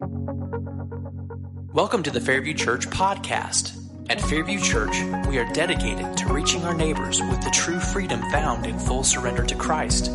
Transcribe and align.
Welcome 0.00 2.04
to 2.04 2.12
the 2.12 2.20
Fairview 2.20 2.54
Church 2.54 2.88
podcast. 2.88 3.76
At 4.08 4.20
Fairview 4.20 4.60
Church, 4.60 4.94
we 5.26 5.38
are 5.38 5.52
dedicated 5.52 6.16
to 6.18 6.32
reaching 6.32 6.62
our 6.62 6.74
neighbors 6.74 7.20
with 7.20 7.42
the 7.42 7.50
true 7.50 7.80
freedom 7.80 8.20
found 8.30 8.64
in 8.64 8.78
full 8.78 9.02
surrender 9.02 9.44
to 9.44 9.56
Christ. 9.56 10.12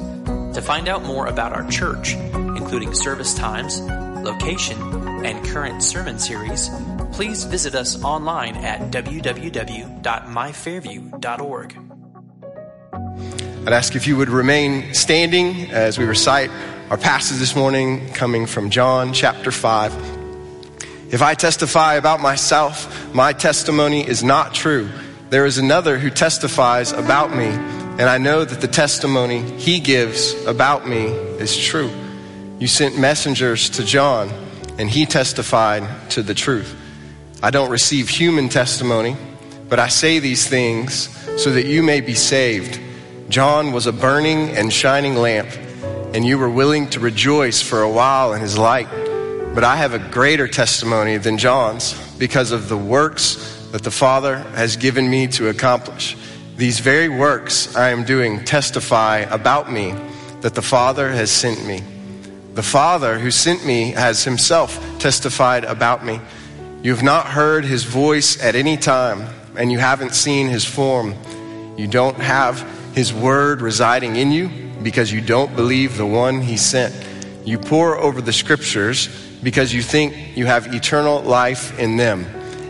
To 0.53 0.61
find 0.61 0.87
out 0.87 1.03
more 1.03 1.27
about 1.27 1.51
our 1.51 1.69
church, 1.69 2.13
including 2.13 2.93
service 2.93 3.33
times, 3.33 3.81
location, 3.81 4.81
and 5.25 5.45
current 5.47 5.83
sermon 5.83 6.17
series, 6.17 6.69
please 7.11 7.43
visit 7.43 7.75
us 7.75 8.01
online 8.05 8.55
at 8.55 8.89
www.myfairview.org. 8.89 11.77
I'd 13.65 13.73
ask 13.73 13.97
if 13.97 14.07
you 14.07 14.15
would 14.15 14.29
remain 14.29 14.93
standing 14.93 15.71
as 15.71 15.97
we 15.97 16.05
recite 16.05 16.51
our 16.93 16.97
passage 16.99 17.39
this 17.39 17.55
morning 17.55 18.07
coming 18.13 18.45
from 18.45 18.69
John 18.69 19.13
chapter 19.13 19.49
5. 19.51 19.95
If 21.09 21.23
I 21.23 21.33
testify 21.33 21.95
about 21.95 22.19
myself, 22.19 23.11
my 23.15 23.33
testimony 23.33 24.07
is 24.07 24.23
not 24.23 24.53
true. 24.53 24.87
There 25.31 25.47
is 25.47 25.57
another 25.57 25.97
who 25.97 26.11
testifies 26.11 26.91
about 26.91 27.35
me, 27.35 27.47
and 27.47 28.03
I 28.03 28.19
know 28.19 28.45
that 28.45 28.61
the 28.61 28.67
testimony 28.67 29.41
he 29.57 29.79
gives 29.79 30.35
about 30.45 30.87
me 30.87 31.05
is 31.41 31.57
true. 31.57 31.89
You 32.59 32.67
sent 32.67 32.99
messengers 32.99 33.71
to 33.71 33.83
John, 33.83 34.29
and 34.77 34.87
he 34.87 35.07
testified 35.07 36.11
to 36.11 36.21
the 36.21 36.35
truth. 36.35 36.79
I 37.41 37.49
don't 37.49 37.71
receive 37.71 38.07
human 38.07 38.49
testimony, 38.49 39.17
but 39.67 39.79
I 39.79 39.87
say 39.87 40.19
these 40.19 40.47
things 40.47 41.09
so 41.41 41.53
that 41.53 41.65
you 41.65 41.81
may 41.81 42.01
be 42.01 42.13
saved. 42.13 42.79
John 43.29 43.71
was 43.71 43.87
a 43.87 43.91
burning 43.91 44.51
and 44.51 44.71
shining 44.71 45.15
lamp, 45.15 45.49
and 46.13 46.23
you 46.23 46.37
were 46.37 46.49
willing 46.49 46.87
to 46.91 46.99
rejoice 46.99 47.61
for 47.61 47.81
a 47.81 47.89
while 47.89 48.33
in 48.33 48.41
his 48.41 48.55
light. 48.55 48.87
But 49.55 49.63
I 49.63 49.75
have 49.77 49.93
a 49.93 49.99
greater 49.99 50.47
testimony 50.47 51.17
than 51.17 51.39
John's 51.39 51.93
because 52.17 52.51
of 52.51 52.69
the 52.69 52.77
works 52.77 53.67
that 53.71 53.83
the 53.83 53.91
Father 53.91 54.37
has 54.55 54.77
given 54.77 55.09
me 55.09 55.27
to 55.29 55.49
accomplish. 55.49 56.15
These 56.55 56.79
very 56.79 57.09
works 57.09 57.75
I 57.75 57.89
am 57.89 58.03
doing 58.03 58.45
testify 58.45 59.19
about 59.19 59.71
me 59.71 59.95
that 60.41 60.53
the 60.53 60.61
Father 60.61 61.09
has 61.09 61.31
sent 61.31 61.65
me. 61.65 61.81
The 62.53 62.63
Father 62.63 63.17
who 63.17 63.31
sent 63.31 63.65
me 63.65 63.91
has 63.91 64.23
himself 64.23 64.79
testified 64.99 65.63
about 65.63 66.05
me. 66.05 66.21
You 66.83 66.93
have 66.93 67.03
not 67.03 67.25
heard 67.25 67.65
his 67.65 67.85
voice 67.85 68.41
at 68.43 68.55
any 68.55 68.77
time, 68.77 69.27
and 69.57 69.71
you 69.71 69.79
haven't 69.79 70.13
seen 70.13 70.47
his 70.47 70.63
form. 70.63 71.15
You 71.75 71.87
don't 71.87 72.17
have 72.17 72.61
his 72.93 73.11
word 73.11 73.61
residing 73.61 74.15
in 74.17 74.31
you 74.31 74.63
because 74.83 75.11
you 75.11 75.21
don't 75.21 75.55
believe 75.55 75.97
the 75.97 76.05
one 76.05 76.41
he 76.41 76.57
sent. 76.57 76.93
You 77.45 77.57
pore 77.57 77.97
over 77.97 78.21
the 78.21 78.33
scriptures 78.33 79.09
because 79.41 79.73
you 79.73 79.81
think 79.81 80.37
you 80.37 80.45
have 80.45 80.73
eternal 80.73 81.21
life 81.21 81.77
in 81.79 81.97
them, 81.97 82.25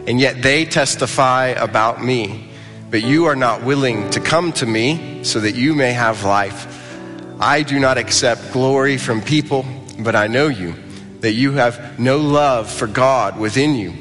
and 0.07 0.19
yet 0.19 0.41
they 0.41 0.65
testify 0.65 1.47
about 1.47 2.03
me. 2.03 2.49
But 2.89 3.03
you 3.03 3.25
are 3.25 3.35
not 3.35 3.63
willing 3.63 4.09
to 4.11 4.19
come 4.19 4.51
to 4.53 4.65
me 4.65 5.23
so 5.23 5.39
that 5.39 5.55
you 5.55 5.73
may 5.73 5.93
have 5.93 6.23
life. 6.23 6.67
I 7.39 7.63
do 7.63 7.79
not 7.79 7.97
accept 7.97 8.51
glory 8.53 8.97
from 8.97 9.21
people, 9.21 9.65
but 9.99 10.15
I 10.15 10.27
know 10.27 10.47
you, 10.47 10.75
that 11.21 11.33
you 11.33 11.53
have 11.53 11.99
no 11.99 12.17
love 12.17 12.71
for 12.71 12.87
God 12.87 13.39
within 13.39 13.75
you. 13.75 13.93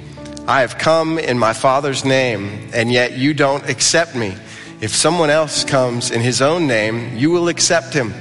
I 0.47 0.61
have 0.61 0.77
come 0.77 1.19
in 1.19 1.39
my 1.39 1.53
Father's 1.53 2.05
name, 2.05 2.71
and 2.75 2.93
yet 2.93 3.13
you 3.13 3.33
don't 3.33 3.69
accept 3.69 4.15
me. 4.15 4.35
If 4.83 4.95
someone 4.95 5.31
else 5.31 5.65
comes 5.65 6.11
in 6.11 6.21
his 6.21 6.43
own 6.43 6.67
name, 6.67 7.17
you 7.17 7.31
will 7.31 7.49
accept 7.49 7.95
him. 7.95 8.13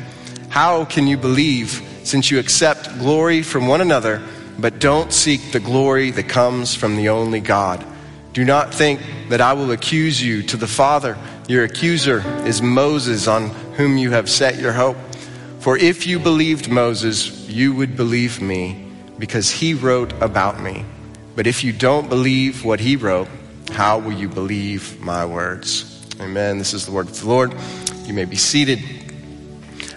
How 0.48 0.86
can 0.86 1.08
you 1.08 1.17
believe 1.17 1.81
since 2.04 2.31
you 2.31 2.40
accept 2.40 2.98
glory 3.00 3.42
from 3.44 3.67
one 3.67 3.81
another? 3.81 4.22
but 4.62 4.80
don't 4.80 5.12
seek 5.12 5.52
the 5.52 5.59
glory 5.59 6.12
that 6.12 6.30
comes 6.30 6.76
from 6.76 6.95
the 6.95 7.09
only 7.09 7.39
God. 7.39 7.84
Do 8.34 8.45
not 8.45 8.73
think 8.73 9.02
that 9.30 9.42
I 9.42 9.54
will 9.54 9.72
accuse 9.72 10.22
you 10.22 10.44
to 10.44 10.58
the 10.58 10.67
Father. 10.67 11.17
Your 11.48 11.64
accuser 11.64 12.23
is 12.45 12.61
Moses, 12.61 13.28
on 13.28 13.49
whom 13.76 13.98
you 13.98 14.11
have 14.11 14.30
set 14.30 14.60
your 14.60 14.72
hope. 14.72 14.98
For 15.60 15.78
if 15.78 16.08
you 16.08 16.20
believed 16.20 16.70
Moses, 16.70 17.49
you 17.49 17.73
would 17.73 17.98
believe 17.98 18.42
me, 18.42 18.88
because 19.17 19.49
he 19.49 19.73
wrote 19.73 20.14
about 20.22 20.61
me. 20.61 20.86
But 21.36 21.48
if 21.48 21.64
you 21.64 21.73
don't 21.73 22.08
believe 22.08 22.64
what 22.64 22.80
he 22.80 22.95
wrote, 22.95 23.28
how 23.72 23.99
will 23.99 24.14
you 24.14 24.30
believe 24.30 24.99
my 25.02 25.26
words? 25.26 25.91
Amen. 26.21 26.59
This 26.59 26.76
is 26.76 26.86
the 26.86 26.92
word 26.92 27.08
of 27.08 27.20
the 27.20 27.27
Lord. 27.27 27.55
You 28.05 28.14
may 28.14 28.26
be 28.26 28.36
seated. 28.36 28.77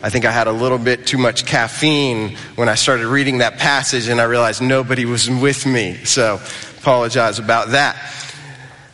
I 0.03 0.09
think 0.09 0.25
I 0.25 0.31
had 0.31 0.47
a 0.47 0.53
little 0.53 0.79
bit 0.79 1.07
too 1.07 1.19
much 1.19 1.45
caffeine 1.45 2.39
when 2.57 2.67
I 2.67 2.77
started 2.77 3.09
reading 3.09 3.39
that 3.39 3.59
passage 3.59 4.09
and 4.09 4.19
I 4.19 4.25
realized 4.25 4.63
nobody 4.63 5.05
was 5.05 5.29
with 5.29 5.67
me. 5.67 6.03
So 6.05 6.41
apologize 6.79 7.39
about 7.39 7.69
that. 7.69 7.99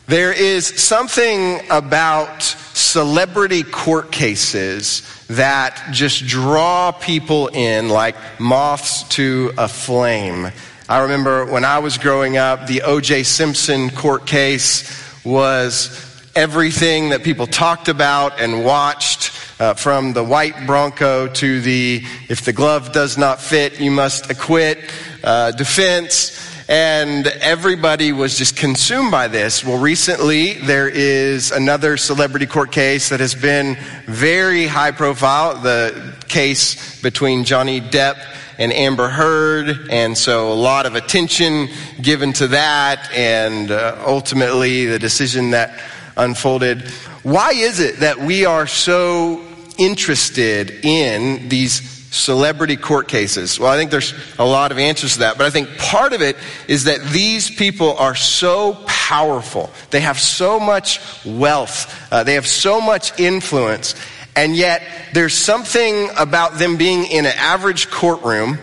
There 0.07 0.33
is 0.33 0.67
something 0.67 1.61
about 1.69 2.43
celebrity 2.43 3.63
court 3.63 4.11
cases 4.11 5.25
that 5.29 5.87
just 5.93 6.27
draw 6.27 6.91
people 6.91 7.47
in 7.47 7.87
like 7.87 8.17
moths 8.41 9.03
to 9.15 9.53
a 9.57 9.69
flame. 9.69 10.51
I 10.89 11.03
remember 11.03 11.45
when 11.45 11.63
I 11.63 11.79
was 11.79 11.97
growing 11.97 12.35
up, 12.35 12.67
the 12.67 12.81
O.J. 12.81 13.23
Simpson 13.23 13.89
court 13.89 14.27
case 14.27 14.83
was 15.23 16.10
everything 16.35 17.09
that 17.09 17.23
people 17.23 17.45
talked 17.47 17.89
about 17.89 18.39
and 18.39 18.63
watched 18.63 19.31
uh, 19.59 19.73
from 19.73 20.13
the 20.13 20.23
white 20.23 20.65
Bronco 20.65 21.27
to 21.27 21.61
the 21.61 22.03
if 22.29 22.45
the 22.45 22.53
glove 22.53 22.91
does 22.91 23.17
not 23.17 23.41
fit, 23.41 23.79
you 23.79 23.91
must 23.91 24.31
acquit 24.31 24.79
uh, 25.23 25.51
defense. 25.51 26.47
And 26.69 27.27
everybody 27.27 28.13
was 28.13 28.37
just 28.37 28.55
consumed 28.55 29.11
by 29.11 29.27
this. 29.27 29.65
Well, 29.65 29.77
recently 29.77 30.53
there 30.53 30.87
is 30.87 31.51
another 31.51 31.97
celebrity 31.97 32.45
court 32.45 32.71
case 32.71 33.09
that 33.09 33.19
has 33.19 33.35
been 33.35 33.77
very 34.05 34.67
high 34.67 34.91
profile. 34.91 35.57
The 35.57 36.15
case 36.29 37.01
between 37.01 37.43
Johnny 37.43 37.81
Depp 37.81 38.17
and 38.57 38.71
Amber 38.71 39.09
Heard, 39.09 39.89
and 39.89 40.17
so 40.17 40.53
a 40.53 40.55
lot 40.55 40.85
of 40.85 40.95
attention 40.95 41.67
given 42.01 42.31
to 42.33 42.47
that, 42.49 43.11
and 43.11 43.69
uh, 43.69 44.01
ultimately 44.05 44.85
the 44.85 44.99
decision 44.99 45.51
that 45.51 45.77
unfolded. 46.17 46.89
Why 47.23 47.51
is 47.51 47.79
it 47.79 47.97
that 47.99 48.19
we 48.19 48.45
are 48.45 48.67
so 48.67 49.41
interested 49.77 50.85
in 50.85 51.49
these 51.49 51.81
celebrity 52.11 52.75
court 52.77 53.07
cases? 53.07 53.59
Well, 53.59 53.71
I 53.71 53.77
think 53.77 53.89
there's 53.89 54.13
a 54.37 54.45
lot 54.45 54.71
of 54.71 54.77
answers 54.77 55.13
to 55.13 55.19
that, 55.19 55.37
but 55.37 55.45
I 55.45 55.49
think 55.49 55.77
part 55.77 56.13
of 56.13 56.21
it 56.21 56.37
is 56.67 56.83
that 56.85 57.01
these 57.05 57.49
people 57.49 57.97
are 57.97 58.15
so 58.15 58.73
powerful. 58.85 59.71
They 59.89 60.01
have 60.01 60.19
so 60.19 60.59
much 60.59 60.99
wealth. 61.25 62.11
Uh, 62.11 62.23
they 62.23 62.35
have 62.35 62.47
so 62.47 62.81
much 62.81 63.19
influence. 63.19 63.95
And 64.35 64.55
yet, 64.55 64.81
there's 65.13 65.33
something 65.33 66.09
about 66.17 66.57
them 66.57 66.77
being 66.77 67.05
in 67.05 67.25
an 67.25 67.33
average 67.35 67.89
courtroom 67.89 68.57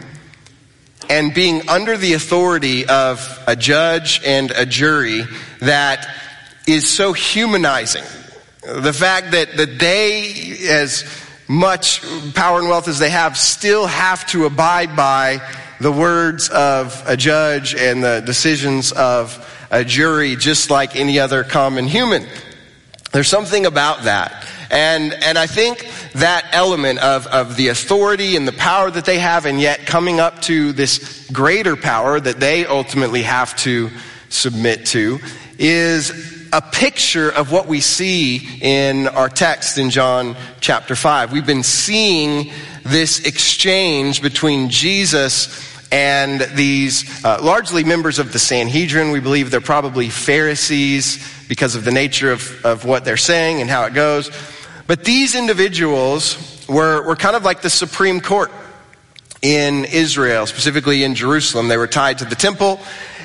and 1.10 1.34
being 1.34 1.69
under 1.69 1.97
the 1.97 2.14
authority 2.14 2.87
of 2.87 3.42
a 3.47 3.56
judge 3.56 4.20
and 4.25 4.50
a 4.50 4.66
jury 4.66 5.25
that 5.60 6.06
is 6.68 6.88
so 6.88 7.12
humanizing. 7.12 8.04
The 8.60 8.92
fact 8.92 9.30
that, 9.30 9.56
that 9.56 9.78
they, 9.78 10.58
as 10.68 11.04
much 11.48 12.02
power 12.34 12.58
and 12.58 12.68
wealth 12.68 12.88
as 12.88 12.98
they 12.98 13.08
have, 13.08 13.38
still 13.38 13.86
have 13.86 14.26
to 14.28 14.44
abide 14.44 14.94
by 14.94 15.40
the 15.80 15.90
words 15.90 16.50
of 16.50 17.02
a 17.06 17.16
judge 17.16 17.74
and 17.74 18.04
the 18.04 18.20
decisions 18.20 18.92
of 18.92 19.44
a 19.70 19.82
jury, 19.82 20.36
just 20.36 20.70
like 20.70 20.94
any 20.94 21.18
other 21.18 21.42
common 21.42 21.86
human. 21.86 22.26
There's 23.12 23.28
something 23.28 23.64
about 23.64 24.02
that. 24.02 24.46
And, 24.70 25.14
and 25.14 25.38
I 25.38 25.46
think 25.46 25.88
that 26.14 26.46
element 26.52 26.98
of, 26.98 27.26
of 27.28 27.56
the 27.56 27.68
authority 27.68 28.36
and 28.36 28.46
the 28.46 28.52
power 28.52 28.90
that 28.90 29.06
they 29.06 29.18
have, 29.18 29.46
and 29.46 29.58
yet 29.58 29.86
coming 29.86 30.20
up 30.20 30.42
to 30.42 30.72
this 30.72 31.26
greater 31.32 31.76
power 31.76 32.20
that 32.20 32.38
they 32.38 32.66
ultimately 32.66 33.22
have 33.22 33.56
to 33.58 33.88
submit 34.28 34.84
to, 34.87 35.20
is 35.58 36.38
a 36.52 36.62
picture 36.62 37.30
of 37.30 37.52
what 37.52 37.66
we 37.66 37.80
see 37.80 38.60
in 38.60 39.06
our 39.08 39.28
text 39.28 39.78
in 39.78 39.90
John 39.90 40.36
chapter 40.60 40.96
5. 40.96 41.32
We've 41.32 41.46
been 41.46 41.62
seeing 41.62 42.52
this 42.84 43.20
exchange 43.26 44.22
between 44.22 44.70
Jesus 44.70 45.66
and 45.90 46.40
these 46.54 47.24
uh, 47.24 47.38
largely 47.42 47.84
members 47.84 48.18
of 48.18 48.32
the 48.32 48.38
Sanhedrin. 48.38 49.10
We 49.10 49.20
believe 49.20 49.50
they're 49.50 49.60
probably 49.60 50.08
Pharisees 50.08 51.22
because 51.48 51.74
of 51.74 51.84
the 51.84 51.92
nature 51.92 52.32
of, 52.32 52.64
of 52.64 52.84
what 52.84 53.04
they're 53.04 53.16
saying 53.16 53.60
and 53.60 53.68
how 53.68 53.84
it 53.84 53.94
goes. 53.94 54.30
But 54.86 55.04
these 55.04 55.34
individuals 55.34 56.66
were, 56.68 57.06
were 57.06 57.16
kind 57.16 57.36
of 57.36 57.44
like 57.44 57.60
the 57.62 57.70
Supreme 57.70 58.20
Court 58.20 58.50
in 59.42 59.84
Israel, 59.84 60.46
specifically 60.46 61.04
in 61.04 61.14
Jerusalem. 61.14 61.68
They 61.68 61.76
were 61.76 61.86
tied 61.86 62.18
to 62.18 62.24
the 62.24 62.34
temple 62.34 62.80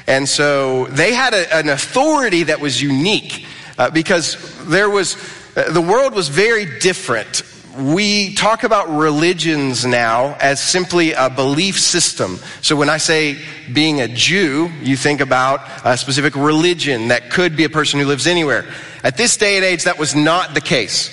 and 0.07 0.27
so 0.27 0.85
they 0.88 1.13
had 1.13 1.33
a, 1.33 1.55
an 1.55 1.69
authority 1.69 2.44
that 2.44 2.59
was 2.59 2.81
unique 2.81 3.45
uh, 3.77 3.89
because 3.89 4.38
there 4.67 4.89
was, 4.89 5.15
uh, 5.55 5.71
the 5.71 5.81
world 5.81 6.13
was 6.13 6.29
very 6.29 6.79
different 6.79 7.44
we 7.77 8.35
talk 8.35 8.63
about 8.63 8.89
religions 8.89 9.85
now 9.85 10.35
as 10.39 10.61
simply 10.61 11.13
a 11.13 11.29
belief 11.29 11.79
system. 11.79 12.38
So 12.61 12.75
when 12.75 12.89
I 12.89 12.97
say 12.97 13.39
being 13.71 14.01
a 14.01 14.07
Jew, 14.07 14.69
you 14.81 14.95
think 14.95 15.21
about 15.21 15.61
a 15.83 15.97
specific 15.97 16.35
religion 16.35 17.07
that 17.07 17.31
could 17.31 17.56
be 17.56 17.63
a 17.63 17.69
person 17.69 17.99
who 17.99 18.06
lives 18.06 18.27
anywhere. 18.27 18.65
At 19.03 19.17
this 19.17 19.38
day 19.38 19.56
and 19.56 19.65
age, 19.65 19.85
that 19.85 19.97
was 19.97 20.15
not 20.15 20.53
the 20.53 20.61
case. 20.61 21.09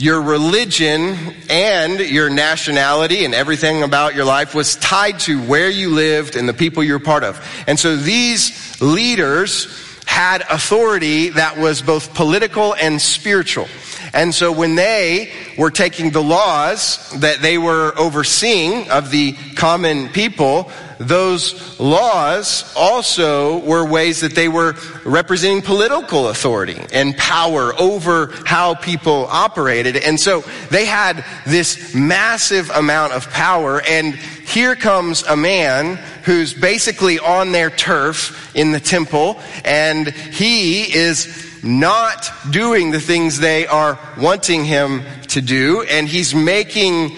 Your 0.00 0.22
religion 0.22 1.16
and 1.50 1.98
your 1.98 2.30
nationality 2.30 3.24
and 3.24 3.34
everything 3.34 3.82
about 3.82 4.14
your 4.14 4.24
life 4.24 4.54
was 4.54 4.76
tied 4.76 5.18
to 5.20 5.42
where 5.42 5.68
you 5.68 5.90
lived 5.90 6.36
and 6.36 6.48
the 6.48 6.54
people 6.54 6.84
you 6.84 6.92
were 6.92 7.00
part 7.00 7.24
of. 7.24 7.44
And 7.66 7.76
so 7.76 7.96
these 7.96 8.80
leaders 8.80 9.66
had 10.06 10.42
authority 10.42 11.30
that 11.30 11.58
was 11.58 11.82
both 11.82 12.14
political 12.14 12.76
and 12.76 13.02
spiritual. 13.02 13.66
And 14.12 14.32
so 14.32 14.52
when 14.52 14.76
they 14.76 15.32
were 15.58 15.72
taking 15.72 16.12
the 16.12 16.22
laws 16.22 17.10
that 17.18 17.42
they 17.42 17.58
were 17.58 17.92
overseeing 17.98 18.88
of 18.92 19.10
the 19.10 19.32
common 19.56 20.10
people, 20.10 20.70
those 20.98 21.78
laws 21.78 22.72
also 22.76 23.58
were 23.60 23.84
ways 23.84 24.20
that 24.20 24.34
they 24.34 24.48
were 24.48 24.74
representing 25.04 25.62
political 25.62 26.28
authority 26.28 26.80
and 26.92 27.16
power 27.16 27.72
over 27.78 28.32
how 28.44 28.74
people 28.74 29.26
operated. 29.30 29.96
And 29.96 30.18
so 30.18 30.42
they 30.70 30.86
had 30.86 31.24
this 31.46 31.94
massive 31.94 32.70
amount 32.70 33.12
of 33.12 33.30
power. 33.30 33.80
And 33.88 34.14
here 34.14 34.74
comes 34.74 35.22
a 35.22 35.36
man 35.36 35.96
who's 36.24 36.52
basically 36.52 37.18
on 37.18 37.52
their 37.52 37.70
turf 37.70 38.54
in 38.56 38.72
the 38.72 38.80
temple, 38.80 39.40
and 39.64 40.08
he 40.08 40.82
is 40.94 41.46
not 41.62 42.30
doing 42.50 42.90
the 42.90 43.00
things 43.00 43.38
they 43.38 43.66
are 43.66 43.98
wanting 44.18 44.64
him 44.64 45.02
to 45.28 45.40
do, 45.40 45.82
and 45.82 46.08
he's 46.08 46.34
making 46.34 47.16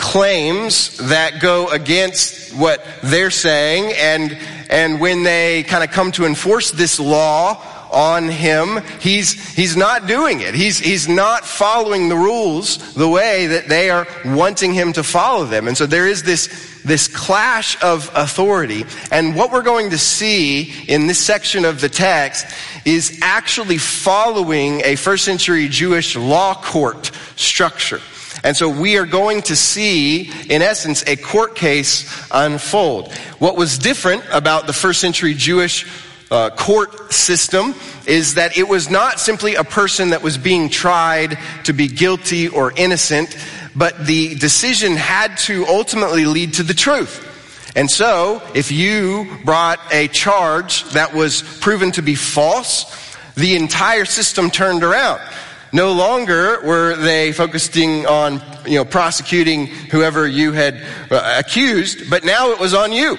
claims 0.00 0.96
that 0.96 1.40
go 1.40 1.68
against 1.68 2.56
what 2.56 2.82
they're 3.02 3.30
saying, 3.30 3.92
and, 3.98 4.36
and 4.70 4.98
when 4.98 5.22
they 5.22 5.62
kind 5.64 5.84
of 5.84 5.90
come 5.90 6.10
to 6.10 6.24
enforce 6.24 6.70
this 6.70 6.98
law 6.98 7.62
on 7.92 8.28
him, 8.28 8.80
he's, 9.00 9.54
he's 9.54 9.76
not 9.76 10.06
doing 10.06 10.40
it. 10.40 10.54
He's, 10.54 10.78
he's 10.78 11.06
not 11.06 11.44
following 11.44 12.08
the 12.08 12.16
rules 12.16 12.94
the 12.94 13.08
way 13.08 13.48
that 13.48 13.68
they 13.68 13.90
are 13.90 14.06
wanting 14.24 14.72
him 14.72 14.94
to 14.94 15.02
follow 15.02 15.44
them. 15.44 15.68
And 15.68 15.76
so 15.76 15.86
there 15.86 16.06
is 16.06 16.22
this, 16.22 16.80
this 16.82 17.06
clash 17.06 17.80
of 17.82 18.10
authority. 18.14 18.86
And 19.12 19.36
what 19.36 19.52
we're 19.52 19.62
going 19.62 19.90
to 19.90 19.98
see 19.98 20.72
in 20.88 21.08
this 21.08 21.18
section 21.18 21.64
of 21.64 21.80
the 21.80 21.88
text 21.88 22.46
is 22.86 23.18
actually 23.22 23.78
following 23.78 24.80
a 24.84 24.96
first 24.96 25.24
century 25.24 25.68
Jewish 25.68 26.16
law 26.16 26.54
court 26.54 27.10
structure. 27.36 28.00
And 28.42 28.56
so 28.56 28.68
we 28.68 28.96
are 28.96 29.06
going 29.06 29.42
to 29.42 29.56
see, 29.56 30.30
in 30.48 30.62
essence, 30.62 31.04
a 31.06 31.16
court 31.16 31.54
case 31.54 32.26
unfold. 32.30 33.12
What 33.38 33.56
was 33.56 33.78
different 33.78 34.24
about 34.32 34.66
the 34.66 34.72
first 34.72 35.00
century 35.00 35.34
Jewish 35.34 35.86
uh, 36.30 36.50
court 36.50 37.12
system 37.12 37.74
is 38.06 38.34
that 38.34 38.56
it 38.56 38.68
was 38.68 38.88
not 38.88 39.18
simply 39.18 39.56
a 39.56 39.64
person 39.64 40.10
that 40.10 40.22
was 40.22 40.38
being 40.38 40.68
tried 40.68 41.38
to 41.64 41.72
be 41.72 41.88
guilty 41.88 42.48
or 42.48 42.72
innocent, 42.76 43.36
but 43.74 44.06
the 44.06 44.36
decision 44.36 44.92
had 44.92 45.36
to 45.36 45.66
ultimately 45.66 46.24
lead 46.26 46.54
to 46.54 46.62
the 46.62 46.74
truth. 46.74 47.26
And 47.76 47.90
so, 47.90 48.42
if 48.54 48.72
you 48.72 49.38
brought 49.44 49.78
a 49.92 50.08
charge 50.08 50.84
that 50.90 51.14
was 51.14 51.42
proven 51.60 51.92
to 51.92 52.02
be 52.02 52.14
false, 52.14 52.84
the 53.34 53.54
entire 53.54 54.04
system 54.04 54.50
turned 54.50 54.82
around. 54.82 55.20
No 55.72 55.92
longer 55.92 56.60
were 56.64 56.96
they 56.96 57.32
focusing 57.32 58.06
on, 58.06 58.42
you 58.66 58.74
know, 58.74 58.84
prosecuting 58.84 59.66
whoever 59.66 60.26
you 60.26 60.52
had 60.52 60.84
uh, 61.10 61.36
accused, 61.38 62.10
but 62.10 62.24
now 62.24 62.50
it 62.50 62.58
was 62.58 62.74
on 62.74 62.92
you. 62.92 63.18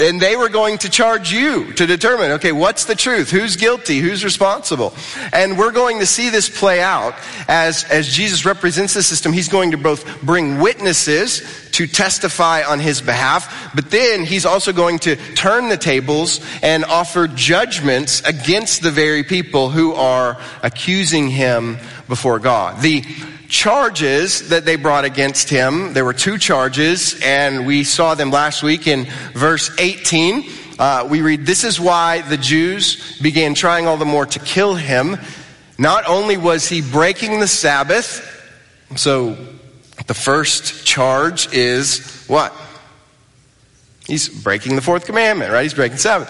And 0.00 0.20
they 0.20 0.34
were 0.34 0.48
going 0.48 0.78
to 0.78 0.88
charge 0.88 1.30
you 1.30 1.72
to 1.74 1.86
determine, 1.86 2.32
okay, 2.32 2.52
what's 2.52 2.86
the 2.86 2.94
truth? 2.94 3.30
Who's 3.30 3.56
guilty? 3.56 3.98
Who's 3.98 4.24
responsible? 4.24 4.94
And 5.32 5.58
we're 5.58 5.72
going 5.72 5.98
to 5.98 6.06
see 6.06 6.30
this 6.30 6.48
play 6.48 6.80
out 6.80 7.14
as, 7.48 7.84
as 7.84 8.08
Jesus 8.08 8.46
represents 8.46 8.94
the 8.94 9.02
system. 9.02 9.32
He's 9.32 9.48
going 9.48 9.72
to 9.72 9.76
both 9.76 10.22
bring 10.22 10.58
witnesses 10.58 11.42
to 11.72 11.86
testify 11.86 12.62
on 12.62 12.80
his 12.80 13.00
behalf, 13.00 13.72
but 13.74 13.90
then 13.90 14.24
he's 14.24 14.44
also 14.44 14.72
going 14.72 14.98
to 15.00 15.16
turn 15.34 15.68
the 15.68 15.76
tables 15.76 16.40
and 16.62 16.84
offer 16.84 17.28
judgments 17.28 18.22
against 18.22 18.82
the 18.82 18.90
very 18.90 19.22
people 19.22 19.70
who 19.70 19.92
are 19.92 20.36
accusing 20.62 21.28
him 21.28 21.78
before 22.10 22.40
God. 22.40 22.82
The 22.82 23.02
charges 23.48 24.50
that 24.50 24.66
they 24.66 24.76
brought 24.76 25.06
against 25.06 25.48
him, 25.48 25.94
there 25.94 26.04
were 26.04 26.12
two 26.12 26.36
charges, 26.36 27.18
and 27.22 27.64
we 27.66 27.84
saw 27.84 28.14
them 28.14 28.30
last 28.30 28.62
week 28.62 28.86
in 28.86 29.06
verse 29.32 29.70
18. 29.78 30.44
Uh, 30.78 31.06
we 31.08 31.22
read, 31.22 31.46
This 31.46 31.64
is 31.64 31.80
why 31.80 32.20
the 32.22 32.36
Jews 32.36 33.18
began 33.20 33.54
trying 33.54 33.86
all 33.86 33.96
the 33.96 34.04
more 34.04 34.26
to 34.26 34.38
kill 34.40 34.74
him. 34.74 35.16
Not 35.78 36.06
only 36.06 36.36
was 36.36 36.68
he 36.68 36.82
breaking 36.82 37.40
the 37.40 37.48
Sabbath, 37.48 38.26
so 38.96 39.36
the 40.06 40.14
first 40.14 40.84
charge 40.84 41.52
is 41.54 42.24
what? 42.26 42.52
He's 44.06 44.28
breaking 44.28 44.74
the 44.74 44.82
fourth 44.82 45.06
commandment, 45.06 45.52
right? 45.52 45.62
He's 45.62 45.74
breaking 45.74 45.98
Sabbath. 45.98 46.28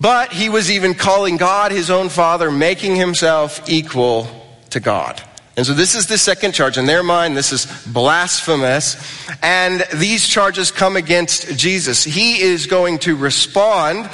But 0.00 0.32
he 0.32 0.48
was 0.48 0.70
even 0.70 0.94
calling 0.94 1.36
God 1.36 1.72
his 1.72 1.90
own 1.90 2.08
father, 2.08 2.50
making 2.50 2.96
himself 2.96 3.68
equal 3.68 4.26
to 4.70 4.80
God. 4.80 5.22
And 5.56 5.66
so 5.66 5.74
this 5.74 5.94
is 5.94 6.06
the 6.06 6.16
second 6.16 6.52
charge. 6.52 6.78
In 6.78 6.86
their 6.86 7.02
mind, 7.02 7.36
this 7.36 7.52
is 7.52 7.66
blasphemous. 7.86 8.96
And 9.42 9.84
these 9.94 10.26
charges 10.26 10.70
come 10.70 10.96
against 10.96 11.54
Jesus. 11.58 12.02
He 12.02 12.40
is 12.40 12.66
going 12.66 12.98
to 13.00 13.14
respond 13.14 14.08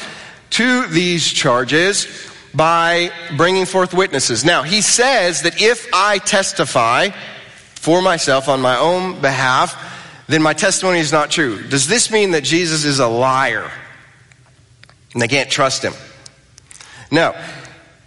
to 0.50 0.86
these 0.88 1.30
charges 1.32 2.08
by 2.52 3.12
bringing 3.36 3.66
forth 3.66 3.94
witnesses. 3.94 4.44
Now, 4.44 4.62
he 4.64 4.80
says 4.80 5.42
that 5.42 5.60
if 5.62 5.86
I 5.92 6.18
testify 6.18 7.10
for 7.74 8.02
myself 8.02 8.48
on 8.48 8.60
my 8.60 8.76
own 8.76 9.20
behalf, 9.20 10.24
then 10.26 10.42
my 10.42 10.54
testimony 10.54 10.98
is 10.98 11.12
not 11.12 11.30
true. 11.30 11.62
Does 11.68 11.86
this 11.86 12.10
mean 12.10 12.32
that 12.32 12.42
Jesus 12.42 12.84
is 12.84 12.98
a 12.98 13.06
liar 13.06 13.70
and 15.16 15.22
they 15.22 15.28
can't 15.28 15.48
trust 15.48 15.82
him? 15.82 15.94
No. 17.10 17.34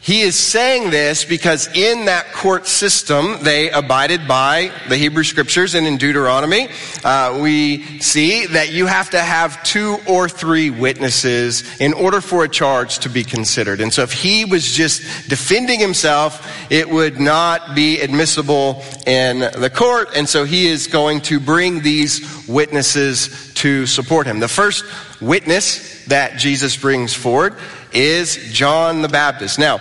He 0.01 0.21
is 0.21 0.35
saying 0.35 0.91
this 0.91 1.25
because 1.25 1.67
in 1.75 2.06
that 2.06 2.31
court 2.33 2.67
system, 2.67 3.38
they 3.41 3.71
abided 3.71 4.27
by 4.27 4.71
the 4.88 4.95
Hebrew 4.95 5.23
scriptures 5.23 5.73
and 5.73 5.88
in 5.88 5.97
Deuteronomy, 5.97 6.69
uh, 7.03 7.39
we 7.41 8.00
see 8.00 8.45
that 8.45 8.71
you 8.71 8.85
have 8.85 9.09
to 9.09 9.19
have 9.19 9.61
two 9.63 9.97
or 10.07 10.29
three 10.29 10.69
witnesses 10.69 11.79
in 11.81 11.94
order 11.94 12.21
for 12.21 12.44
a 12.44 12.47
charge 12.47 12.99
to 12.99 13.09
be 13.09 13.23
considered. 13.23 13.81
And 13.81 13.92
so 13.92 14.04
if 14.04 14.13
he 14.13 14.45
was 14.45 14.71
just 14.71 15.01
defending 15.28 15.80
himself, 15.80 16.47
it 16.71 16.87
would 16.87 17.19
not 17.19 17.73
be 17.75 17.99
admissible 18.01 18.83
in 19.07 19.39
the 19.39 19.71
court. 19.73 20.09
And 20.16 20.30
so 20.30 20.45
he 20.45 20.68
is 20.68 20.85
going 20.85 21.21
to 21.21 21.39
bring 21.39 21.81
these 21.81 22.47
witnesses 22.47 23.51
to 23.56 23.87
support 23.87 24.28
him. 24.28 24.39
The 24.39 24.47
first 24.47 24.85
witness 25.19 25.98
that 26.09 26.37
Jesus 26.37 26.75
brings 26.75 27.13
forward 27.13 27.56
is 27.94 28.35
John 28.51 29.01
the 29.01 29.07
Baptist. 29.07 29.57
Now, 29.57 29.80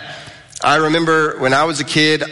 I 0.63 0.77
remember 0.77 1.37
when 1.39 1.53
I 1.53 1.65
was 1.65 1.79
a 1.79 1.83
kid, 1.83 2.23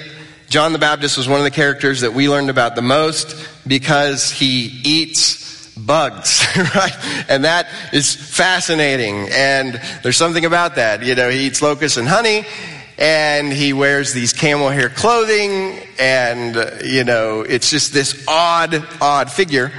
John 0.50 0.74
the 0.74 0.80
Baptist 0.80 1.18
was 1.18 1.28
one 1.28 1.40
of 1.40 1.44
the 1.44 1.52
characters 1.52 2.02
that 2.02 2.14
we 2.14 2.30
learned 2.30 2.50
about 2.50 2.76
the 2.76 2.82
most 2.82 3.36
because 3.68 4.32
he 4.32 4.82
eats 4.84 5.76
bugs, 5.76 6.46
right? 6.58 7.26
And 7.30 7.46
that 7.46 7.68
is 7.94 8.16
fascinating. 8.16 9.30
And 9.30 9.80
there's 10.04 10.18
something 10.18 10.46
about 10.46 10.76
that. 10.76 11.04
You 11.04 11.16
know, 11.16 11.30
he 11.30 11.48
eats 11.48 11.62
locusts 11.62 11.98
and 11.98 12.08
honey 12.08 12.46
and 12.98 13.52
he 13.52 13.74
wears 13.74 14.14
these 14.14 14.34
camel 14.34 14.70
hair 14.70 14.90
clothing 14.90 15.80
and, 16.00 16.82
you 16.84 17.04
know, 17.04 17.42
it's 17.42 17.70
just 17.70 17.94
this 17.94 18.26
odd, 18.28 18.86
odd 19.00 19.32
figure. 19.32 19.72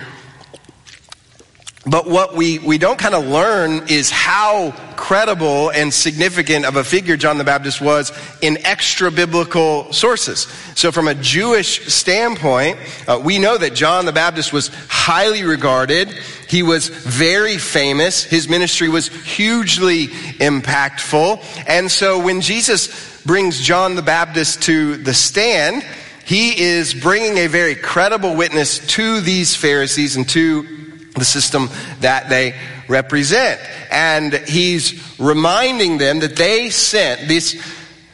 But 1.88 2.06
what 2.06 2.34
we, 2.34 2.58
we 2.58 2.76
don't 2.76 2.98
kind 2.98 3.14
of 3.14 3.26
learn 3.26 3.88
is 3.88 4.10
how 4.10 4.72
credible 4.96 5.70
and 5.70 5.94
significant 5.94 6.66
of 6.66 6.76
a 6.76 6.84
figure 6.84 7.16
John 7.16 7.38
the 7.38 7.44
Baptist 7.44 7.80
was 7.80 8.12
in 8.42 8.58
extra 8.66 9.10
biblical 9.10 9.90
sources. 9.92 10.40
So, 10.74 10.92
from 10.92 11.08
a 11.08 11.14
Jewish 11.14 11.86
standpoint, 11.86 12.78
uh, 13.06 13.20
we 13.24 13.38
know 13.38 13.56
that 13.56 13.74
John 13.74 14.04
the 14.04 14.12
Baptist 14.12 14.52
was 14.52 14.68
highly 14.88 15.44
regarded. 15.44 16.10
He 16.48 16.62
was 16.62 16.88
very 16.88 17.56
famous. 17.56 18.22
His 18.22 18.50
ministry 18.50 18.90
was 18.90 19.08
hugely 19.08 20.08
impactful. 20.08 21.42
And 21.66 21.90
so, 21.90 22.22
when 22.22 22.42
Jesus 22.42 23.22
brings 23.22 23.60
John 23.60 23.94
the 23.94 24.02
Baptist 24.02 24.62
to 24.64 24.98
the 24.98 25.14
stand, 25.14 25.86
he 26.26 26.60
is 26.60 26.92
bringing 26.92 27.38
a 27.38 27.46
very 27.46 27.74
credible 27.74 28.36
witness 28.36 28.86
to 28.96 29.22
these 29.22 29.54
Pharisees 29.54 30.16
and 30.16 30.28
to 30.28 30.77
the 31.18 31.24
system 31.24 31.68
that 32.00 32.28
they 32.28 32.54
represent. 32.88 33.60
And 33.90 34.32
he's 34.32 35.18
reminding 35.18 35.98
them 35.98 36.20
that 36.20 36.36
they 36.36 36.70
sent 36.70 37.28
this 37.28 37.56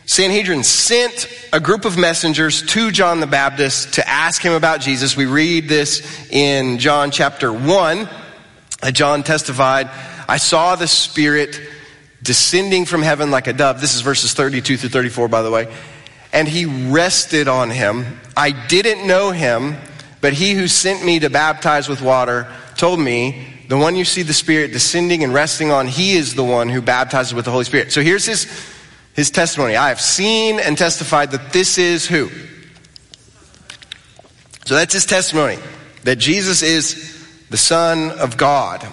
Sanhedrin 0.07 0.65
sent 0.65 1.29
a 1.51 1.59
group 1.59 1.87
of 1.87 1.97
messengers 1.97 2.61
to 2.63 2.91
John 2.91 3.21
the 3.21 3.27
Baptist 3.27 3.95
to 3.95 4.07
ask 4.07 4.43
him 4.43 4.53
about 4.53 4.83
Jesus. 4.83 5.17
We 5.17 5.25
read 5.25 5.67
this 5.67 6.29
in 6.31 6.79
John 6.79 7.11
chapter 7.11 7.51
1. 7.51 8.09
Uh, 8.83 8.91
John 8.91 9.23
testified, 9.23 9.89
I 10.29 10.37
saw 10.37 10.77
the 10.77 10.87
Spirit 10.87 11.59
descending 12.23 12.85
from 12.85 13.01
heaven 13.01 13.31
like 13.31 13.47
a 13.47 13.55
dove. 13.55 13.81
This 13.81 13.95
is 13.95 14.03
verses 14.03 14.35
32 14.35 14.77
through 14.77 14.91
34, 14.91 15.29
by 15.29 15.41
the 15.41 15.51
way. 15.51 15.75
And 16.35 16.47
he 16.47 16.67
rested 16.67 17.49
on 17.49 17.71
him. 17.71 18.21
I 18.37 18.51
didn't 18.51 19.07
know 19.07 19.31
him, 19.31 19.77
but 20.21 20.35
he 20.35 20.53
who 20.53 20.69
sent 20.69 21.03
me 21.03 21.21
to 21.21 21.31
baptize 21.31 21.89
with 21.89 22.03
water 22.03 22.47
told 22.77 23.01
me, 23.01 23.47
the 23.69 23.79
one 23.79 23.97
you 23.97 24.05
see 24.05 24.23
the 24.23 24.35
Spirit 24.35 24.73
descending 24.73 25.25
and 25.25 25.33
resting 25.33 25.71
on, 25.71 25.87
he 25.87 26.15
is 26.17 26.35
the 26.35 26.45
one 26.45 26.69
who 26.69 26.83
baptizes 26.83 27.35
with 27.35 27.45
the 27.45 27.51
Holy 27.51 27.65
Spirit. 27.65 27.93
So 27.93 28.03
here's 28.03 28.27
his 28.27 28.47
his 29.15 29.31
testimony. 29.31 29.77
I 29.77 29.89
have 29.89 30.01
seen 30.01 30.61
and 30.61 30.77
testified 30.77 31.31
that 31.31 31.53
this 31.53 31.79
is 31.79 32.07
who? 32.07 32.29
So 34.67 34.75
that's 34.75 34.93
his 34.93 35.07
testimony, 35.07 35.59
that 36.03 36.17
Jesus 36.17 36.63
is 36.63 37.47
the 37.49 37.57
Son 37.57 38.11
of 38.11 38.37
God. 38.37 38.87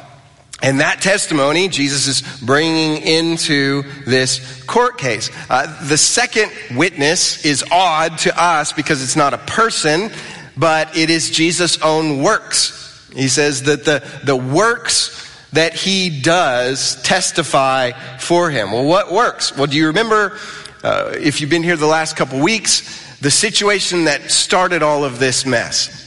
And 0.64 0.80
that 0.80 1.02
testimony, 1.02 1.70
Jesus 1.70 2.08
is 2.08 2.42
bringing 2.42 3.02
into 3.02 3.82
this 4.06 4.64
court 4.66 5.00
case. 5.00 5.32
Uh, 5.50 5.88
the 5.88 5.98
second 5.98 6.52
witness 6.78 7.44
is 7.44 7.64
odd 7.72 8.20
to 8.20 8.40
us 8.40 8.72
because 8.72 9.02
it's 9.02 9.16
not 9.16 9.34
a 9.34 9.40
person, 9.40 10.12
but 10.56 10.96
it 10.96 11.10
is 11.10 11.32
Jesus' 11.32 11.82
own 11.82 12.22
works. 12.22 12.78
He 13.14 13.28
says 13.28 13.64
that 13.64 13.86
the, 13.86 14.04
the 14.24 14.36
works 14.36 15.30
that 15.54 15.74
he 15.74 16.22
does 16.22 17.02
testify 17.04 17.92
for 18.18 18.50
him. 18.50 18.72
Well, 18.72 18.86
what 18.86 19.12
works? 19.12 19.56
Well, 19.56 19.68
do 19.68 19.76
you 19.76 19.88
remember, 19.88 20.38
uh, 20.84 21.12
if 21.14 21.42
you've 21.42 21.50
been 21.50 21.64
here 21.64 21.76
the 21.76 21.88
last 21.88 22.16
couple 22.16 22.40
weeks, 22.40 23.20
the 23.20 23.32
situation 23.32 24.06
that 24.06 24.32
started 24.32 24.82
all 24.82 25.04
of 25.04 25.20
this 25.20 25.46
mess? 25.46 25.98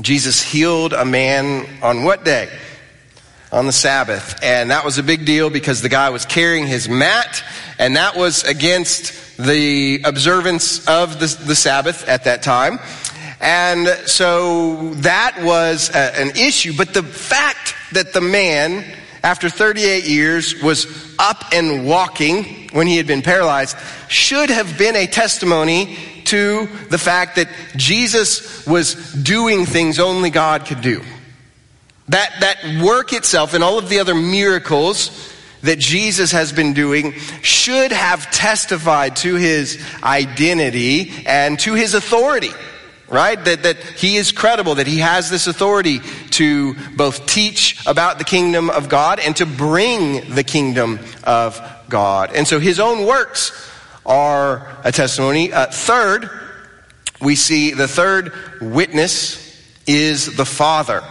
Jesus 0.00 0.42
healed 0.42 0.92
a 0.92 1.04
man 1.04 1.66
on 1.82 2.04
what 2.04 2.24
day? 2.24 2.50
On 3.52 3.66
the 3.66 3.72
Sabbath. 3.72 4.42
And 4.42 4.70
that 4.70 4.84
was 4.84 4.98
a 4.98 5.02
big 5.02 5.24
deal 5.24 5.48
because 5.48 5.80
the 5.80 5.88
guy 5.88 6.10
was 6.10 6.26
carrying 6.26 6.66
his 6.66 6.88
mat, 6.88 7.42
and 7.78 7.96
that 7.96 8.16
was 8.16 8.42
against 8.44 9.38
the 9.38 10.02
observance 10.04 10.86
of 10.88 11.20
the, 11.20 11.26
the 11.44 11.54
Sabbath 11.54 12.08
at 12.08 12.24
that 12.24 12.42
time. 12.42 12.78
And 13.40 13.88
so 14.08 14.94
that 14.94 15.42
was 15.42 15.90
a, 15.90 16.20
an 16.20 16.30
issue. 16.30 16.72
But 16.76 16.94
the 16.94 17.02
fact 17.02 17.74
that 17.92 18.12
the 18.12 18.20
man, 18.20 18.84
after 19.22 19.48
38 19.48 20.04
years, 20.04 20.62
was 20.62 21.14
up 21.18 21.44
and 21.52 21.86
walking 21.86 22.68
when 22.72 22.86
he 22.86 22.96
had 22.96 23.06
been 23.06 23.22
paralyzed 23.22 23.76
should 24.08 24.50
have 24.50 24.78
been 24.78 24.96
a 24.96 25.06
testimony 25.06 25.96
to 26.24 26.66
the 26.90 26.98
fact 26.98 27.36
that 27.36 27.48
Jesus 27.76 28.66
was 28.66 29.12
doing 29.12 29.66
things 29.66 29.98
only 29.98 30.30
God 30.30 30.66
could 30.66 30.80
do. 30.80 31.02
That, 32.08 32.32
that 32.40 32.82
work 32.84 33.12
itself 33.12 33.54
and 33.54 33.62
all 33.62 33.78
of 33.78 33.88
the 33.88 33.98
other 33.98 34.14
miracles 34.14 35.32
that 35.62 35.78
Jesus 35.78 36.32
has 36.32 36.52
been 36.52 36.72
doing 36.72 37.12
should 37.42 37.90
have 37.90 38.30
testified 38.30 39.16
to 39.16 39.34
his 39.34 39.82
identity 40.02 41.24
and 41.26 41.58
to 41.60 41.74
his 41.74 41.94
authority 41.94 42.50
right? 43.08 43.42
That, 43.44 43.62
that 43.62 43.76
he 43.76 44.16
is 44.16 44.32
credible, 44.32 44.76
that 44.76 44.86
he 44.86 44.98
has 44.98 45.30
this 45.30 45.46
authority 45.46 46.00
to 46.30 46.74
both 46.96 47.26
teach 47.26 47.84
about 47.86 48.18
the 48.18 48.24
kingdom 48.24 48.70
of 48.70 48.88
God 48.88 49.20
and 49.20 49.36
to 49.36 49.46
bring 49.46 50.34
the 50.34 50.44
kingdom 50.44 50.98
of 51.24 51.60
God. 51.88 52.34
And 52.34 52.46
so 52.46 52.58
his 52.58 52.80
own 52.80 53.06
works 53.06 53.70
are 54.04 54.76
a 54.84 54.92
testimony. 54.92 55.52
Uh, 55.52 55.66
third, 55.66 56.30
we 57.20 57.36
see 57.36 57.72
the 57.72 57.88
third 57.88 58.32
witness 58.60 59.44
is 59.86 60.36
the 60.36 60.44
Father. 60.44 61.02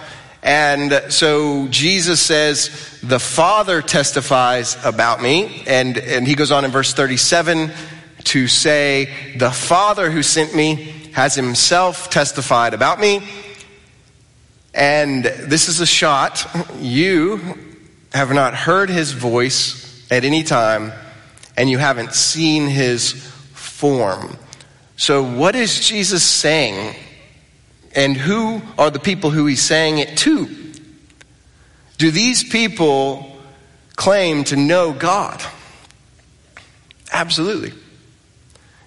And 0.44 1.02
so 1.10 1.68
Jesus 1.70 2.22
says, 2.22 3.00
the 3.02 3.20
Father 3.20 3.82
testifies 3.82 4.78
about 4.86 5.22
me. 5.22 5.64
And, 5.66 5.98
and 5.98 6.28
he 6.28 6.36
goes 6.36 6.52
on 6.52 6.64
in 6.66 6.72
verse 6.72 6.94
37 6.94 7.72
to 8.26 8.48
say, 8.48 9.36
the 9.38 9.50
Father 9.50 10.12
who 10.12 10.22
sent 10.22 10.56
me 10.56 10.95
has 11.16 11.34
himself 11.34 12.10
testified 12.10 12.74
about 12.74 13.00
me. 13.00 13.26
And 14.74 15.24
this 15.24 15.70
is 15.70 15.80
a 15.80 15.86
shot. 15.86 16.46
You 16.82 17.58
have 18.14 18.34
not 18.34 18.54
heard 18.54 18.90
his 18.90 19.14
voice 19.14 20.06
at 20.12 20.26
any 20.26 20.44
time, 20.44 20.92
and 21.56 21.70
you 21.70 21.78
haven't 21.78 22.14
seen 22.14 22.68
his 22.68 23.14
form. 23.54 24.36
So, 24.98 25.24
what 25.24 25.56
is 25.56 25.88
Jesus 25.88 26.22
saying? 26.22 26.98
And 27.96 28.18
who 28.18 28.62
are 28.78 28.92
the 28.92 29.00
people 29.00 29.30
who 29.30 29.46
he's 29.46 29.62
saying 29.62 30.00
it 30.00 30.18
to? 30.18 30.54
Do 31.98 32.12
these 32.12 32.44
people 32.44 33.38
claim 33.96 34.44
to 34.46 34.58
know 34.58 34.92
God? 34.92 35.42
Absolutely. 37.14 37.72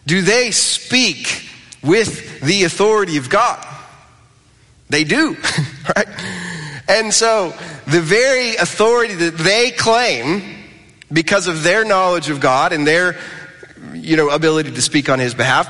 Do 0.06 0.20
they 0.20 0.50
speak 0.50 1.47
with 1.82 2.40
the 2.40 2.64
authority 2.64 3.16
of 3.16 3.28
God. 3.28 3.64
They 4.90 5.04
do, 5.04 5.36
right? 5.96 6.08
And 6.88 7.12
so 7.12 7.50
the 7.86 8.00
very 8.00 8.56
authority 8.56 9.14
that 9.14 9.36
they 9.36 9.70
claim 9.70 10.42
because 11.12 11.46
of 11.46 11.62
their 11.62 11.84
knowledge 11.84 12.30
of 12.30 12.40
God 12.40 12.72
and 12.72 12.86
their 12.86 13.16
you 13.92 14.16
know 14.16 14.30
ability 14.30 14.72
to 14.72 14.82
speak 14.82 15.08
on 15.08 15.18
his 15.18 15.34
behalf 15.34 15.68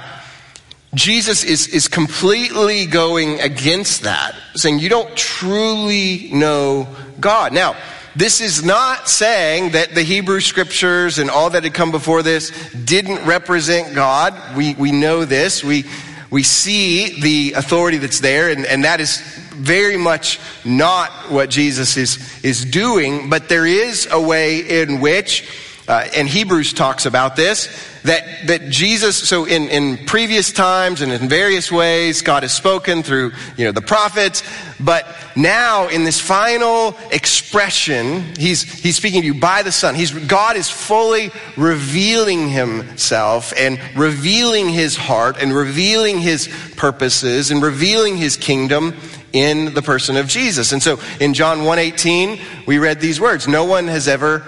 Jesus 0.95 1.45
is, 1.45 1.69
is 1.69 1.87
completely 1.87 2.87
going 2.87 3.41
against 3.41 4.03
that, 4.03 4.35
saying 4.55 4.79
you 4.79 4.89
don't 4.89 5.15
truly 5.15 6.31
know 6.33 6.89
God. 7.21 7.53
Now, 7.53 7.77
this 8.17 8.41
is 8.41 8.65
not 8.65 9.09
saying 9.09 9.73
that 9.73 9.95
the 9.95 10.03
Hebrew 10.03 10.41
scriptures 10.41 11.19
and 11.19 11.31
all 11.31 11.51
that 11.51 11.65
had 11.65 11.75
come 11.75 11.91
before 11.91 12.23
this 12.23 12.51
didn't 12.73 13.27
represent 13.27 13.95
God. 13.95 14.57
We, 14.57 14.75
we 14.75 14.93
know 14.93 15.25
this. 15.25 15.63
We, 15.63 15.85
we 16.31 16.43
see 16.43 17.21
the 17.21 17.59
authority 17.59 17.99
that's 17.99 18.21
there, 18.21 18.51
and, 18.51 18.67
and 18.67 18.85
that 18.85 19.01
is 19.01 19.21
very 19.53 19.97
much 19.97 20.39
not 20.65 21.11
what 21.31 21.51
Jesus 21.51 21.97
is, 21.97 22.45
is 22.45 22.65
doing, 22.65 23.31
but 23.31 23.49
there 23.49 23.67
is 23.67 24.09
a 24.11 24.21
way 24.21 24.83
in 24.83 25.01
which 25.01 25.45
uh, 25.89 26.07
and 26.15 26.29
Hebrews 26.29 26.75
talks 26.75 27.07
about 27.07 27.35
this, 27.35 27.67
that, 28.09 28.47
that 28.47 28.69
Jesus, 28.69 29.17
so 29.17 29.45
in, 29.45 29.69
in 29.69 30.05
previous 30.07 30.51
times 30.51 31.03
and 31.03 31.13
in 31.13 31.29
various 31.29 31.71
ways, 31.71 32.23
God 32.23 32.43
has 32.43 32.53
spoken 32.53 33.03
through, 33.03 33.33
you 33.57 33.65
know, 33.65 33.73
the 33.73 33.83
prophets, 33.83 34.43
but 34.81 35.07
now 35.37 35.89
in 35.89 36.05
this 36.05 36.21
final 36.21 36.97
expression, 37.11 38.23
he's, 38.37 38.63
he's 38.63 38.97
speaking 38.97 39.21
to 39.21 39.27
you 39.27 39.35
by 39.35 39.63
the 39.63 39.73
Son. 39.73 39.95
He's, 39.95 40.13
God 40.13 40.57
is 40.57 40.71
fully 40.71 41.31
revealing 41.57 42.49
himself 42.49 43.53
and 43.57 43.79
revealing 43.97 44.69
his 44.69 44.97
heart 44.97 45.37
and 45.39 45.55
revealing 45.55 46.19
his 46.19 46.49
purposes 46.77 47.51
and 47.51 47.63
revealing 47.63 48.17
his 48.17 48.37
kingdom 48.37 48.95
in 49.33 49.75
the 49.75 49.83
person 49.83 50.17
of 50.17 50.27
Jesus. 50.27 50.73
And 50.73 50.83
so 50.83 50.99
in 51.21 51.35
John 51.35 51.59
1:18, 51.59 52.41
we 52.67 52.79
read 52.79 53.01
these 53.01 53.21
words, 53.21 53.47
no 53.47 53.65
one 53.65 53.89
has 53.89 54.09
ever 54.09 54.43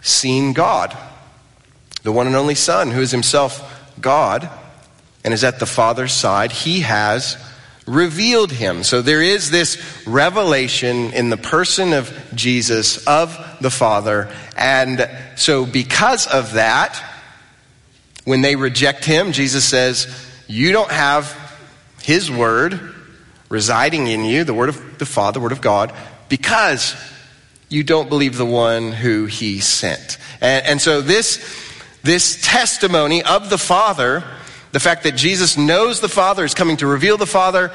seen 0.00 0.52
God, 0.52 0.96
the 2.02 2.12
one 2.12 2.26
and 2.26 2.36
only 2.36 2.54
Son, 2.54 2.90
who 2.90 3.00
is 3.00 3.10
himself 3.10 3.92
God 4.00 4.48
and 5.24 5.34
is 5.34 5.44
at 5.44 5.58
the 5.58 5.66
Father's 5.66 6.12
side. 6.12 6.52
He 6.52 6.80
has 6.80 7.36
revealed 7.86 8.52
him. 8.52 8.84
So 8.84 9.02
there 9.02 9.22
is 9.22 9.50
this 9.50 10.06
revelation 10.06 11.12
in 11.12 11.30
the 11.30 11.36
person 11.36 11.92
of 11.92 12.12
Jesus 12.34 13.06
of 13.06 13.36
the 13.60 13.70
Father. 13.70 14.32
And 14.56 15.08
so, 15.36 15.66
because 15.66 16.26
of 16.26 16.52
that, 16.54 17.02
when 18.24 18.42
they 18.42 18.56
reject 18.56 19.04
him, 19.04 19.32
Jesus 19.32 19.64
says, 19.64 20.06
You 20.46 20.72
don't 20.72 20.90
have 20.90 21.36
his 22.02 22.30
word 22.30 22.94
residing 23.48 24.06
in 24.06 24.24
you, 24.24 24.44
the 24.44 24.54
word 24.54 24.68
of 24.68 24.98
the 24.98 25.06
Father, 25.06 25.34
the 25.34 25.40
word 25.40 25.52
of 25.52 25.60
God, 25.60 25.92
because 26.28 26.94
you 27.68 27.82
don't 27.82 28.08
believe 28.08 28.36
the 28.36 28.46
one 28.46 28.92
who 28.92 29.26
he 29.26 29.60
sent. 29.60 30.18
And, 30.40 30.66
and, 30.66 30.80
so 30.80 31.00
this, 31.00 31.38
this 32.02 32.40
testimony 32.42 33.22
of 33.22 33.50
the 33.50 33.58
Father, 33.58 34.24
the 34.72 34.80
fact 34.80 35.02
that 35.04 35.16
Jesus 35.16 35.56
knows 35.56 36.00
the 36.00 36.08
Father, 36.08 36.44
is 36.44 36.54
coming 36.54 36.76
to 36.78 36.86
reveal 36.86 37.16
the 37.16 37.26
Father, 37.26 37.70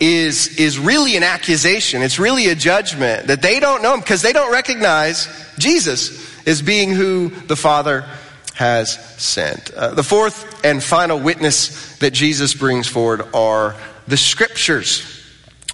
is, 0.00 0.58
is 0.58 0.78
really 0.78 1.16
an 1.16 1.22
accusation. 1.22 2.02
It's 2.02 2.18
really 2.18 2.48
a 2.48 2.54
judgment 2.54 3.26
that 3.26 3.42
they 3.42 3.60
don't 3.60 3.82
know 3.82 3.94
him 3.94 4.00
because 4.00 4.22
they 4.22 4.32
don't 4.32 4.52
recognize 4.52 5.28
Jesus 5.58 6.46
as 6.46 6.62
being 6.62 6.90
who 6.90 7.28
the 7.28 7.56
Father 7.56 8.04
has 8.54 8.92
sent. 9.20 9.72
Uh, 9.72 9.94
the 9.94 10.02
fourth 10.02 10.64
and 10.64 10.82
final 10.82 11.18
witness 11.18 11.98
that 11.98 12.12
Jesus 12.12 12.54
brings 12.54 12.86
forward 12.86 13.22
are 13.34 13.76
the 14.08 14.16
scriptures. 14.16 15.06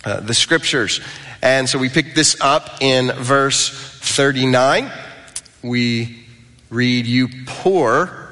Uh, 0.04 0.20
the 0.20 0.34
scriptures. 0.34 1.00
And 1.42 1.68
so 1.68 1.78
we 1.78 1.88
pick 1.88 2.14
this 2.14 2.40
up 2.40 2.80
in 2.80 3.10
verse 3.12 3.70
39. 3.70 4.90
We 5.62 6.25
read, 6.70 7.06
You 7.06 7.28
pore 7.46 8.26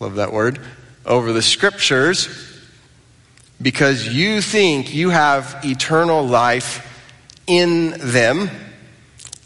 love 0.00 0.14
that 0.14 0.32
word, 0.32 0.58
over 1.04 1.32
the 1.32 1.42
scriptures 1.42 2.28
because 3.60 4.08
you 4.08 4.40
think 4.40 4.94
you 4.94 5.10
have 5.10 5.60
eternal 5.62 6.26
life 6.26 6.86
in 7.46 7.90
them, 7.98 8.48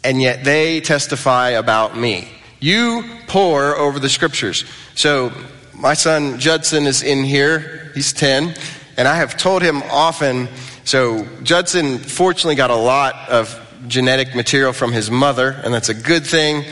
and 0.03 0.21
yet 0.21 0.45
they 0.45 0.79
testify 0.79 1.49
about 1.49 1.97
me. 1.97 2.29
You 2.61 3.03
pore 3.27 3.75
over 3.75 3.99
the 3.99 4.07
scriptures. 4.07 4.63
So, 4.95 5.33
my 5.73 5.93
son 5.93 6.39
Judson 6.39 6.87
is 6.87 7.03
in 7.03 7.25
here. 7.25 7.91
He's 7.93 8.13
10. 8.13 8.55
And 8.97 9.09
I 9.09 9.17
have 9.17 9.35
told 9.35 9.61
him 9.61 9.83
often. 9.83 10.47
So, 10.85 11.27
Judson 11.43 11.97
fortunately 11.97 12.55
got 12.55 12.71
a 12.71 12.75
lot 12.75 13.27
of 13.27 13.59
genetic 13.87 14.33
material 14.35 14.71
from 14.71 14.93
his 14.93 15.11
mother, 15.11 15.49
and 15.49 15.73
that's 15.73 15.89
a 15.89 15.93
good 15.93 16.25
thing. 16.25 16.63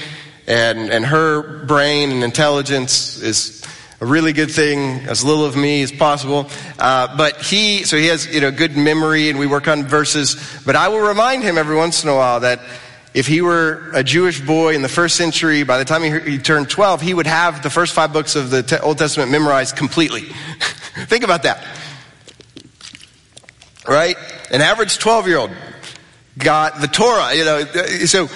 And, 0.48 0.92
and 0.92 1.06
her 1.06 1.64
brain 1.66 2.12
and 2.12 2.24
intelligence 2.24 3.18
is 3.18 3.64
a 4.02 4.06
really 4.06 4.34
good 4.34 4.52
thing, 4.52 5.08
as 5.08 5.24
little 5.24 5.46
of 5.46 5.56
me 5.56 5.82
as 5.82 5.92
possible. 5.92 6.50
Uh, 6.78 7.16
but 7.16 7.42
he, 7.42 7.84
so 7.84 7.96
he 7.96 8.08
has, 8.08 8.28
you 8.28 8.42
know, 8.42 8.52
good 8.52 8.76
memory 8.76 9.30
and 9.30 9.40
we 9.40 9.48
work 9.48 9.70
on 9.70 9.86
verses. 9.86 10.36
But 10.66 10.76
I 10.76 10.90
will 10.90 11.00
remind 11.00 11.44
him 11.44 11.58
every 11.58 11.78
once 11.78 12.04
in 12.04 12.10
a 12.10 12.16
while 12.16 12.42
that 12.42 12.60
if 13.14 13.28
he 13.28 13.42
were 13.42 13.92
a 13.94 14.04
Jewish 14.04 14.42
boy 14.42 14.76
in 14.76 14.82
the 14.82 14.90
first 14.90 15.16
century, 15.16 15.64
by 15.64 15.78
the 15.78 15.86
time 15.86 16.04
he, 16.04 16.32
he 16.32 16.38
turned 16.38 16.70
12, 16.70 17.00
he 17.00 17.14
would 17.14 17.28
have 17.28 17.64
the 17.64 17.70
first 17.70 17.94
five 17.94 18.12
books 18.12 18.36
of 18.36 18.50
the 18.50 18.64
te- 18.64 18.78
Old 18.78 18.98
Testament 18.98 19.32
memorized 19.32 19.78
completely. 19.78 20.22
Think 21.06 21.24
about 21.24 21.44
that. 21.44 21.66
Right? 23.88 24.18
An 24.52 24.62
average 24.62 24.98
12 24.98 25.28
year 25.28 25.38
old 25.38 25.52
got 26.38 26.82
the 26.82 26.88
Torah, 26.88 27.34
you 27.34 27.46
know, 27.46 27.64
so 28.06 28.28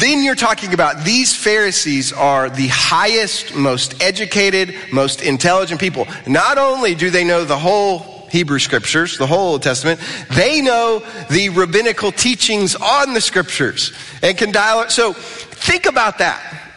then 0.00 0.22
you're 0.22 0.34
talking 0.34 0.72
about 0.72 1.04
these 1.04 1.34
Pharisees 1.34 2.12
are 2.12 2.48
the 2.48 2.68
highest, 2.68 3.54
most 3.54 4.02
educated, 4.02 4.74
most 4.92 5.22
intelligent 5.22 5.80
people. 5.80 6.06
Not 6.26 6.58
only 6.58 6.94
do 6.94 7.10
they 7.10 7.24
know 7.24 7.44
the 7.44 7.58
whole 7.58 8.28
Hebrew 8.30 8.58
scriptures, 8.58 9.18
the 9.18 9.26
whole 9.26 9.52
Old 9.52 9.62
Testament, 9.62 10.00
they 10.30 10.60
know 10.60 11.06
the 11.30 11.50
rabbinical 11.50 12.10
teachings 12.10 12.74
on 12.74 13.14
the 13.14 13.20
scriptures 13.20 13.92
and 14.22 14.36
can 14.36 14.50
dial 14.50 14.80
it. 14.82 14.90
So 14.90 15.12
think 15.12 15.86
about 15.86 16.18
that. 16.18 16.72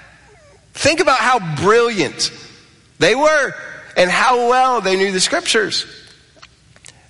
Think 0.74 1.00
about 1.00 1.18
how 1.18 1.56
brilliant 1.56 2.32
they 3.00 3.16
were 3.16 3.54
and 3.96 4.12
how 4.12 4.50
well 4.50 4.82
they 4.82 4.96
knew 4.96 5.12
the 5.12 5.20
scriptures. 5.20 5.86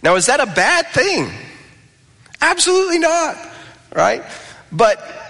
Now, 0.02 0.16
is 0.16 0.28
that 0.28 0.40
a 0.40 0.46
bad 0.46 0.88
thing? 0.88 1.30
Absolutely 2.40 3.00
not, 3.00 3.38
right? 3.94 4.24
But 4.72 5.27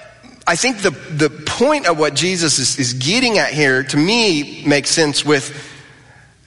I 0.48 0.56
think 0.56 0.78
the, 0.78 0.92
the 0.92 1.30
point 1.30 1.88
of 1.88 2.00
what 2.00 2.14
Jesus 2.14 2.58
is, 2.58 2.80
is 2.80 2.94
getting 2.94 3.38
at 3.38 3.52
here, 3.52 3.84
to 3.84 3.98
me, 3.98 4.64
makes 4.66 4.90
sense 4.90 5.26
with 5.26 5.74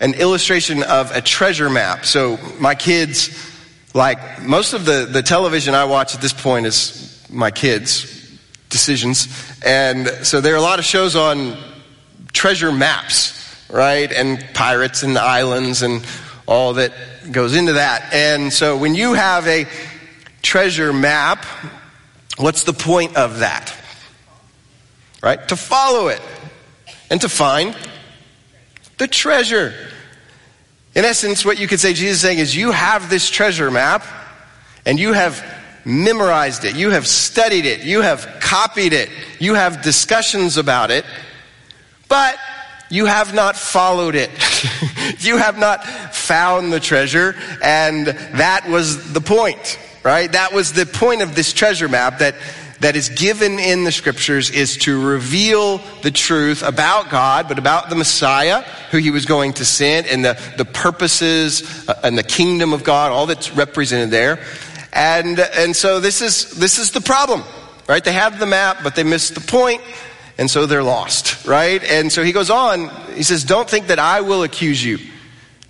an 0.01 0.15
illustration 0.15 0.83
of 0.83 1.15
a 1.15 1.21
treasure 1.21 1.69
map. 1.69 2.07
So 2.07 2.39
my 2.59 2.75
kids, 2.75 3.29
like 3.93 4.43
most 4.43 4.73
of 4.73 4.87
the, 4.87 5.05
the 5.05 5.23
television 5.23 5.75
I 5.75 5.85
watch 5.85 6.15
at 6.15 6.23
this 6.23 6.33
point 6.33 6.65
is 6.65 7.23
my 7.29 7.51
kids' 7.51 8.39
decisions. 8.71 9.29
And 9.63 10.09
so 10.23 10.41
there 10.41 10.55
are 10.55 10.59
a 10.59 10.63
lot 10.63 10.79
of 10.79 10.87
shows 10.87 11.15
on 11.15 11.59
treasure 12.33 12.73
maps, 12.73 13.37
right? 13.69 14.11
And 14.11 14.43
pirates 14.55 15.03
and 15.03 15.19
islands 15.19 15.83
and 15.83 16.03
all 16.47 16.73
that 16.75 16.93
goes 17.31 17.55
into 17.55 17.75
that. 17.75 18.15
And 18.15 18.51
so 18.51 18.79
when 18.79 18.95
you 18.95 19.13
have 19.13 19.47
a 19.47 19.67
treasure 20.41 20.95
map, 20.95 21.45
what's 22.39 22.65
the 22.65 22.73
point 22.73 23.17
of 23.17 23.41
that? 23.41 23.77
Right? 25.23 25.47
To 25.49 25.57
follow 25.57 26.09
it 26.09 26.21
and 27.11 27.21
to 27.21 27.29
find 27.29 27.77
the 28.99 29.09
treasure. 29.09 29.73
In 30.95 31.05
essence, 31.05 31.45
what 31.45 31.59
you 31.59 31.67
could 31.69 31.81
say 31.81 31.93
Jesus 31.93 32.17
is 32.17 32.21
saying 32.21 32.39
is 32.39 32.55
you 32.57 32.71
have 32.73 33.11
this 33.11 33.31
treasure 33.31 33.71
map 33.71 34.05
and 34.85 34.99
you 34.99 35.13
have 35.13 35.45
memorized 35.85 36.65
it, 36.65 36.77
you 36.77 36.91
have 36.91 37.07
studied 37.07 37.65
it, 37.65 37.85
you 37.85 38.03
have 38.03 38.39
copied 38.41 38.93
it, 38.93 39.09
you 39.39 39.55
have 39.55 39.83
discussions 39.83 40.57
about 40.57 40.91
it, 40.91 41.05
but 42.09 42.37
you 42.91 43.07
have 43.07 43.33
not 43.33 43.57
followed 43.57 44.15
it. 44.17 44.31
you 45.21 45.37
have 45.37 45.59
not 45.59 45.85
found 46.15 46.73
the 46.73 46.81
treasure, 46.81 47.37
and 47.63 48.07
that 48.07 48.69
was 48.69 49.13
the 49.13 49.21
point, 49.21 49.79
right? 50.03 50.31
That 50.31 50.53
was 50.53 50.73
the 50.73 50.87
point 50.87 51.23
of 51.23 51.35
this 51.35 51.53
treasure 51.53 51.89
map 51.89 52.19
that 52.19 52.35
that 52.81 52.97
is 52.97 53.11
given 53.11 53.59
in 53.59 53.85
the 53.85 53.93
scriptures 53.93 54.51
is 54.51 54.79
to 54.79 55.01
reveal 55.01 55.79
the 56.03 56.11
truth 56.11 56.63
about 56.63 57.11
God, 57.11 57.47
but 57.47 57.59
about 57.59 57.91
the 57.91 57.95
Messiah, 57.95 58.63
who 58.91 58.99
he 58.99 59.11
was 59.11 59.27
going 59.27 59.53
to 59.55 59.65
send, 59.65 60.07
and 60.07 60.25
the, 60.25 60.39
the 60.57 60.65
purposes 60.65 61.89
uh, 61.89 62.01
and 62.03 62.17
the 62.17 62.23
kingdom 62.23 62.73
of 62.73 62.83
God, 62.83 63.13
all 63.13 63.27
that's 63.27 63.53
represented 63.53 64.11
there. 64.11 64.43
And, 64.93 65.39
and 65.39 65.77
so 65.77 66.01
this 66.01 66.23
is, 66.23 66.53
this 66.53 66.79
is 66.79 66.91
the 66.91 67.01
problem, 67.01 67.45
right? 67.87 68.03
They 68.03 68.13
have 68.13 68.39
the 68.39 68.47
map, 68.47 68.79
but 68.83 68.97
they 68.97 69.05
miss 69.05 69.31
the 69.31 69.41
point, 69.41 69.83
and 70.39 70.51
so 70.51 70.65
they're 70.65 70.83
lost, 70.83 71.47
right? 71.47 71.85
And 71.85 72.11
so 72.11 72.23
he 72.23 72.33
goes 72.33 72.51
on, 72.51 72.89
he 73.15 73.23
says, 73.23 73.45
Don't 73.45 73.69
think 73.69 73.89
that 73.89 73.99
I 73.99 74.23
will 74.23 74.43
accuse 74.43 74.83
you 74.83 74.99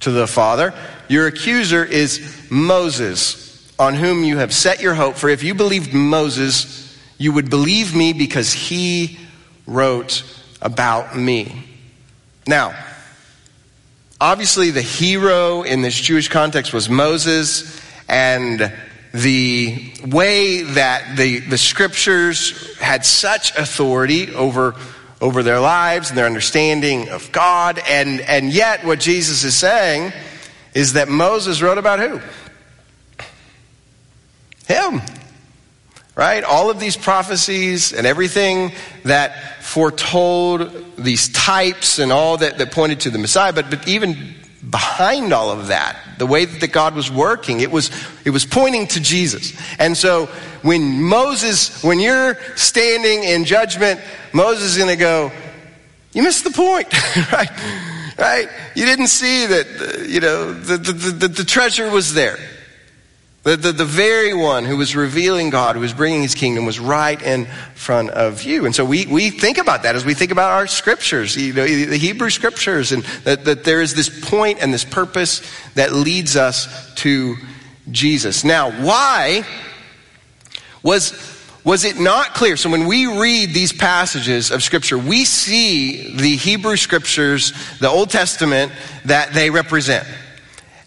to 0.00 0.12
the 0.12 0.26
Father. 0.28 0.72
Your 1.08 1.26
accuser 1.26 1.84
is 1.84 2.46
Moses, 2.50 3.74
on 3.80 3.94
whom 3.94 4.22
you 4.22 4.38
have 4.38 4.54
set 4.54 4.80
your 4.80 4.94
hope. 4.94 5.16
For 5.16 5.28
if 5.28 5.42
you 5.42 5.54
believed 5.54 5.92
Moses, 5.92 6.89
you 7.20 7.32
would 7.32 7.50
believe 7.50 7.94
me 7.94 8.14
because 8.14 8.50
he 8.50 9.18
wrote 9.66 10.24
about 10.62 11.14
me. 11.14 11.64
Now, 12.46 12.74
obviously, 14.18 14.70
the 14.70 14.80
hero 14.80 15.62
in 15.62 15.82
this 15.82 16.00
Jewish 16.00 16.28
context 16.28 16.72
was 16.72 16.88
Moses, 16.88 17.78
and 18.08 18.72
the 19.12 19.92
way 20.06 20.62
that 20.62 21.18
the, 21.18 21.40
the 21.40 21.58
scriptures 21.58 22.78
had 22.78 23.04
such 23.04 23.54
authority 23.54 24.34
over, 24.34 24.74
over 25.20 25.42
their 25.42 25.60
lives 25.60 26.08
and 26.08 26.16
their 26.16 26.24
understanding 26.24 27.10
of 27.10 27.30
God, 27.32 27.78
and, 27.86 28.22
and 28.22 28.50
yet 28.50 28.82
what 28.82 28.98
Jesus 28.98 29.44
is 29.44 29.54
saying 29.54 30.14
is 30.72 30.94
that 30.94 31.10
Moses 31.10 31.60
wrote 31.60 31.76
about 31.76 31.98
who? 31.98 32.18
Him 34.66 35.02
right? 36.20 36.44
All 36.44 36.68
of 36.68 36.78
these 36.78 36.98
prophecies 36.98 37.94
and 37.94 38.06
everything 38.06 38.72
that 39.04 39.62
foretold 39.62 40.70
these 40.98 41.30
types 41.30 41.98
and 41.98 42.12
all 42.12 42.36
that, 42.36 42.58
that 42.58 42.72
pointed 42.72 43.00
to 43.00 43.10
the 43.10 43.16
Messiah, 43.16 43.54
but, 43.54 43.70
but 43.70 43.88
even 43.88 44.34
behind 44.68 45.32
all 45.32 45.50
of 45.50 45.68
that, 45.68 45.96
the 46.18 46.26
way 46.26 46.44
that 46.44 46.72
God 46.72 46.94
was 46.94 47.10
working, 47.10 47.60
it 47.60 47.70
was, 47.70 47.90
it 48.26 48.30
was 48.30 48.44
pointing 48.44 48.86
to 48.88 49.00
Jesus. 49.00 49.58
And 49.78 49.96
so 49.96 50.26
when 50.60 51.02
Moses, 51.02 51.82
when 51.82 51.98
you're 51.98 52.36
standing 52.54 53.24
in 53.24 53.46
judgment, 53.46 53.98
Moses 54.34 54.72
is 54.72 54.76
going 54.76 54.90
to 54.90 54.96
go, 54.96 55.32
you 56.12 56.22
missed 56.22 56.44
the 56.44 56.50
point, 56.50 56.92
right? 57.32 57.50
Right? 58.18 58.48
You 58.74 58.84
didn't 58.84 59.06
see 59.06 59.46
that, 59.46 60.06
you 60.06 60.20
know, 60.20 60.52
the, 60.52 60.76
the, 60.76 60.92
the, 60.92 61.28
the 61.28 61.44
treasure 61.44 61.88
was 61.88 62.12
there. 62.12 62.38
The, 63.42 63.56
the, 63.56 63.72
the, 63.72 63.86
very 63.86 64.34
one 64.34 64.66
who 64.66 64.76
was 64.76 64.94
revealing 64.94 65.48
God, 65.48 65.74
who 65.74 65.80
was 65.80 65.94
bringing 65.94 66.20
his 66.20 66.34
kingdom, 66.34 66.66
was 66.66 66.78
right 66.78 67.20
in 67.22 67.46
front 67.74 68.10
of 68.10 68.42
you. 68.42 68.66
And 68.66 68.74
so 68.74 68.84
we, 68.84 69.06
we 69.06 69.30
think 69.30 69.56
about 69.56 69.84
that 69.84 69.96
as 69.96 70.04
we 70.04 70.12
think 70.12 70.30
about 70.30 70.50
our 70.50 70.66
scriptures, 70.66 71.36
you 71.36 71.54
know, 71.54 71.66
the 71.66 71.96
Hebrew 71.96 72.28
scriptures, 72.28 72.92
and 72.92 73.02
that, 73.24 73.46
that 73.46 73.64
there 73.64 73.80
is 73.80 73.94
this 73.94 74.10
point 74.28 74.58
and 74.60 74.74
this 74.74 74.84
purpose 74.84 75.40
that 75.74 75.90
leads 75.92 76.36
us 76.36 76.94
to 76.96 77.36
Jesus. 77.90 78.44
Now, 78.44 78.72
why 78.72 79.46
was, 80.82 81.14
was 81.64 81.84
it 81.84 81.98
not 81.98 82.34
clear? 82.34 82.58
So 82.58 82.68
when 82.68 82.86
we 82.86 83.06
read 83.06 83.54
these 83.54 83.72
passages 83.72 84.50
of 84.50 84.62
scripture, 84.62 84.98
we 84.98 85.24
see 85.24 86.14
the 86.14 86.36
Hebrew 86.36 86.76
scriptures, 86.76 87.54
the 87.78 87.88
Old 87.88 88.10
Testament, 88.10 88.70
that 89.06 89.32
they 89.32 89.48
represent. 89.48 90.06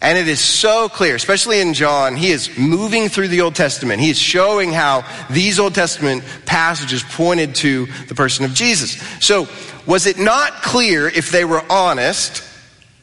And 0.04 0.18
it 0.18 0.28
is 0.28 0.38
so 0.38 0.90
clear, 0.90 1.14
especially 1.14 1.62
in 1.62 1.72
John, 1.72 2.14
he 2.14 2.30
is 2.30 2.58
moving 2.58 3.08
through 3.08 3.28
the 3.28 3.40
Old 3.40 3.54
Testament. 3.54 4.02
He 4.02 4.10
is 4.10 4.18
showing 4.18 4.70
how 4.70 5.02
these 5.30 5.58
Old 5.58 5.74
Testament 5.74 6.22
passages 6.44 7.02
pointed 7.02 7.54
to 7.56 7.86
the 8.08 8.14
person 8.14 8.44
of 8.44 8.52
Jesus. 8.52 9.02
So, 9.20 9.48
was 9.86 10.04
it 10.06 10.18
not 10.18 10.60
clear, 10.60 11.08
if 11.08 11.30
they 11.30 11.46
were 11.46 11.64
honest, 11.70 12.42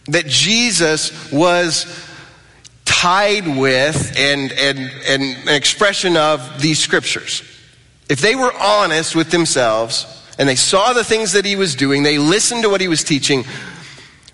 that 0.09 0.27
Jesus 0.27 1.31
was 1.31 2.07
tied 2.85 3.47
with 3.47 4.15
and, 4.15 4.51
and, 4.51 4.79
and 5.07 5.23
an 5.23 5.55
expression 5.55 6.15
of 6.15 6.61
these 6.61 6.77
scriptures? 6.77 7.41
If 8.09 8.21
they 8.21 8.35
were 8.35 8.53
honest 8.59 9.15
with 9.15 9.31
themselves 9.31 10.05
and 10.37 10.47
they 10.47 10.55
saw 10.55 10.93
the 10.93 11.03
things 11.03 11.31
that 11.31 11.45
he 11.45 11.55
was 11.55 11.73
doing, 11.73 12.03
they 12.03 12.19
listened 12.19 12.61
to 12.61 12.69
what 12.69 12.79
he 12.79 12.87
was 12.87 13.03
teaching, 13.03 13.43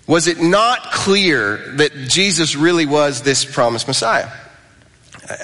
was 0.08 0.26
it 0.26 0.40
not 0.40 0.90
clear 0.90 1.58
that 1.76 1.92
Jesus 2.08 2.56
really 2.56 2.86
was 2.86 3.22
this 3.22 3.44
promised 3.44 3.86
Messiah? 3.86 4.28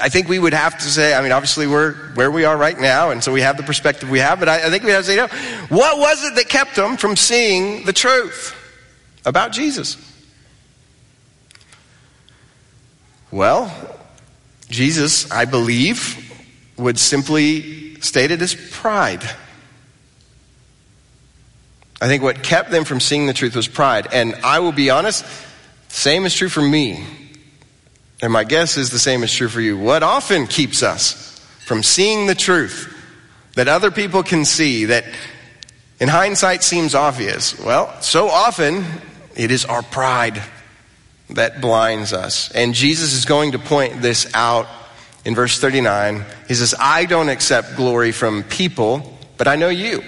I 0.00 0.09
think 0.09 0.29
we 0.29 0.40
would 0.40 0.55
have 0.55 0.77
to 0.79 0.85
say, 0.85 1.14
I 1.14 1.22
mean, 1.22 1.31
obviously 1.31 1.68
we're 1.68 1.92
where 2.14 2.31
we 2.31 2.44
are 2.44 2.57
right 2.57 2.81
now, 2.81 3.11
and 3.11 3.22
so 3.22 3.33
we 3.33 3.42
have 3.42 3.57
the 3.57 3.62
perspective 3.62 4.11
we 4.11 4.18
have, 4.18 4.40
but 4.40 4.48
I, 4.48 4.66
I 4.66 4.70
think 4.70 4.83
we 4.83 4.90
have 4.90 5.05
to 5.05 5.11
say, 5.11 5.16
no, 5.16 5.29
what 5.68 5.98
was 5.98 6.24
it 6.24 6.35
that 6.35 6.48
kept 6.48 6.74
them 6.74 6.96
from 6.96 7.14
seeing 7.14 7.85
the 7.85 7.92
truth? 7.92 8.57
about 9.24 9.53
Jesus? 9.53 9.96
Well, 13.31 13.72
Jesus, 14.68 15.31
I 15.31 15.44
believe, 15.44 16.33
would 16.77 16.98
simply 16.98 18.00
state 18.00 18.31
it 18.31 18.42
as 18.42 18.55
pride. 18.55 19.22
I 22.00 22.09
think 22.09 22.22
what 22.22 22.42
kept 22.42 22.70
them 22.70 22.85
from 22.85 23.00
seeing 23.00 23.26
the 23.26 23.33
truth 23.33 23.57
was 23.57 23.68
pride. 23.68 24.09
And 24.12 24.35
I 24.44 24.61
will 24.61 24.72
be 24.72 24.90
honest, 24.90 25.24
same 25.88 26.26
is 26.26 26.35
true 26.35 26.48
for 26.48 26.62
me. 26.62 27.04
And 28.20 28.33
my 28.33 28.44
guess 28.44 28.76
is 28.76 28.90
the 28.90 28.98
same 28.98 29.22
is 29.22 29.33
true 29.33 29.48
for 29.48 29.61
you. 29.61 29.78
What 29.78 30.02
often 30.02 30.46
keeps 30.46 30.83
us 30.83 31.38
from 31.66 31.83
seeing 31.83 32.26
the 32.26 32.35
truth 32.35 32.90
that 33.54 33.68
other 33.68 33.90
people 33.90 34.22
can 34.22 34.44
see, 34.44 34.87
that 34.87 35.04
in 36.00 36.09
hindsight 36.09 36.62
seems 36.62 36.94
obvious? 36.94 37.59
Well, 37.59 38.00
so 38.00 38.28
often 38.28 38.85
it 39.37 39.50
is 39.50 39.64
our 39.64 39.83
pride 39.83 40.42
that 41.30 41.61
blinds 41.61 42.12
us. 42.12 42.50
And 42.52 42.74
Jesus 42.74 43.12
is 43.12 43.24
going 43.24 43.52
to 43.52 43.59
point 43.59 44.02
this 44.02 44.30
out 44.35 44.66
in 45.24 45.35
verse 45.35 45.59
39. 45.59 46.24
He 46.48 46.54
says, 46.54 46.74
I 46.78 47.07
don't 47.07 47.28
accept 47.28 47.76
glory 47.76 48.12
from 48.12 48.42
people, 48.42 49.18
but 49.38 49.48
I 49.48 49.57
know 49.57 49.68
you, 49.68 50.02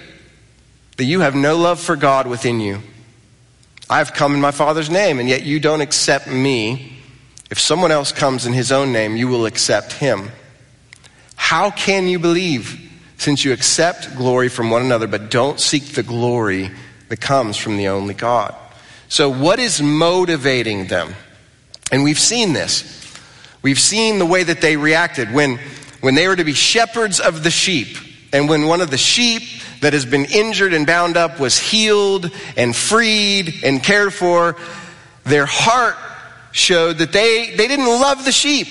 that 0.97 1.05
you 1.05 1.21
have 1.21 1.35
no 1.35 1.57
love 1.57 1.81
for 1.81 1.97
God 1.97 2.27
within 2.27 2.61
you. 2.61 2.81
I've 3.89 4.15
come 4.15 4.35
in 4.35 4.41
my 4.41 4.51
Father's 4.51 4.91
name, 4.91 5.19
and 5.19 5.29
yet 5.29 5.45
you 5.45 5.61
don't 5.61 5.81
accept 5.81 6.27
me. 6.27 6.99
If 7.51 7.61
someone 7.61 7.93
else 7.93 8.11
comes 8.11 8.47
in 8.47 8.53
his 8.53 8.73
own 8.73 8.93
name, 8.93 9.17
you 9.17 9.29
will 9.29 9.47
accept 9.47 9.93
him. 9.93 10.31
How 11.37 11.71
can 11.71 12.09
you 12.09 12.19
believe 12.19 12.83
since 13.19 13.45
you 13.45 13.53
accept 13.53 14.17
glory 14.17 14.49
from 14.49 14.71
one 14.71 14.83
another, 14.83 15.07
but 15.07 15.31
don't 15.31 15.61
seek 15.61 15.95
the 15.95 16.03
glory 16.03 16.71
that 17.09 17.21
comes 17.21 17.57
from 17.57 17.77
the 17.77 17.89
only 17.89 18.15
God? 18.15 18.55
So, 19.09 19.31
what 19.31 19.61
is 19.61 19.81
motivating 19.81 20.89
them? 20.89 21.15
And 21.93 22.03
we've 22.03 22.19
seen 22.19 22.53
this. 22.53 22.93
We've 23.63 23.79
seen 23.79 24.19
the 24.19 24.27
way 24.27 24.43
that 24.43 24.61
they 24.61 24.77
reacted 24.77 25.33
when, 25.33 25.61
when 26.01 26.17
they 26.17 26.27
were 26.27 26.37
to 26.37 26.45
be 26.45 26.53
shepherds 26.53 27.21
of 27.21 27.45
the 27.45 27.51
sheep. 27.51 27.97
And 28.33 28.49
when 28.49 28.67
one 28.67 28.81
of 28.81 28.91
the 28.91 28.99
sheep 28.99 29.43
that 29.81 29.93
has 29.93 30.07
been 30.07 30.25
injured 30.25 30.73
and 30.73 30.87
bound 30.87 31.17
up 31.17 31.39
was 31.39 31.59
healed 31.59 32.31
and 32.57 32.75
freed 32.75 33.55
and 33.65 33.83
cared 33.83 34.13
for, 34.13 34.57
their 35.25 35.47
heart 35.47 35.97
showed 36.53 36.99
that 36.99 37.13
they, 37.13 37.55
they 37.57 37.69
didn't 37.69 37.87
love 37.87 38.25
the 38.25 38.33
sheep, 38.33 38.69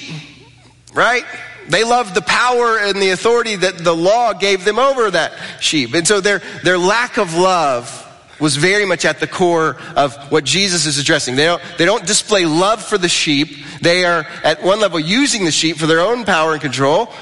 right? 0.93 1.23
They 1.67 1.83
loved 1.83 2.15
the 2.15 2.21
power 2.21 2.77
and 2.79 3.01
the 3.01 3.09
authority 3.09 3.55
that 3.57 3.77
the 3.77 3.95
law 3.95 4.33
gave 4.33 4.65
them 4.65 4.79
over 4.79 5.11
that 5.11 5.33
sheep. 5.59 5.93
And 5.93 6.07
so 6.07 6.21
their, 6.21 6.39
their 6.63 6.77
lack 6.77 7.17
of 7.17 7.35
love 7.35 8.01
was 8.39 8.55
very 8.55 8.85
much 8.85 9.05
at 9.05 9.19
the 9.19 9.27
core 9.27 9.77
of 9.95 10.15
what 10.31 10.43
Jesus 10.43 10.85
is 10.85 10.97
addressing. 10.97 11.35
They 11.35 11.45
don't, 11.45 11.61
they 11.77 11.85
don't 11.85 12.05
display 12.05 12.45
love 12.45 12.83
for 12.83 12.97
the 12.97 13.07
sheep. 13.07 13.65
They 13.81 14.03
are 14.05 14.25
at 14.43 14.61
one 14.61 14.79
level 14.79 14.99
using 14.99 15.45
the 15.45 15.51
sheep 15.51 15.77
for 15.77 15.87
their 15.87 16.01
own 16.01 16.25
power 16.25 16.53
and 16.53 16.61
control. 16.61 17.13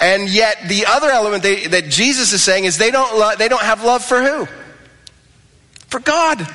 And 0.00 0.28
yet 0.28 0.68
the 0.68 0.86
other 0.86 1.08
element 1.08 1.42
they, 1.42 1.66
that 1.68 1.84
Jesus 1.86 2.32
is 2.32 2.42
saying 2.42 2.64
is 2.64 2.78
they 2.78 2.90
don't, 2.90 3.18
lo- 3.18 3.34
they 3.36 3.48
don't 3.48 3.62
have 3.62 3.82
love 3.82 4.04
for 4.04 4.22
who? 4.22 4.46
For 5.88 6.00
God. 6.00 6.46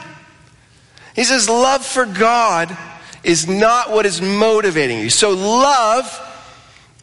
He 1.15 1.23
says 1.23 1.49
love 1.49 1.85
for 1.85 2.05
God 2.05 2.75
is 3.23 3.47
not 3.47 3.91
what 3.91 4.05
is 4.05 4.21
motivating 4.21 4.99
you. 4.99 5.09
So 5.09 5.31
love 5.31 6.27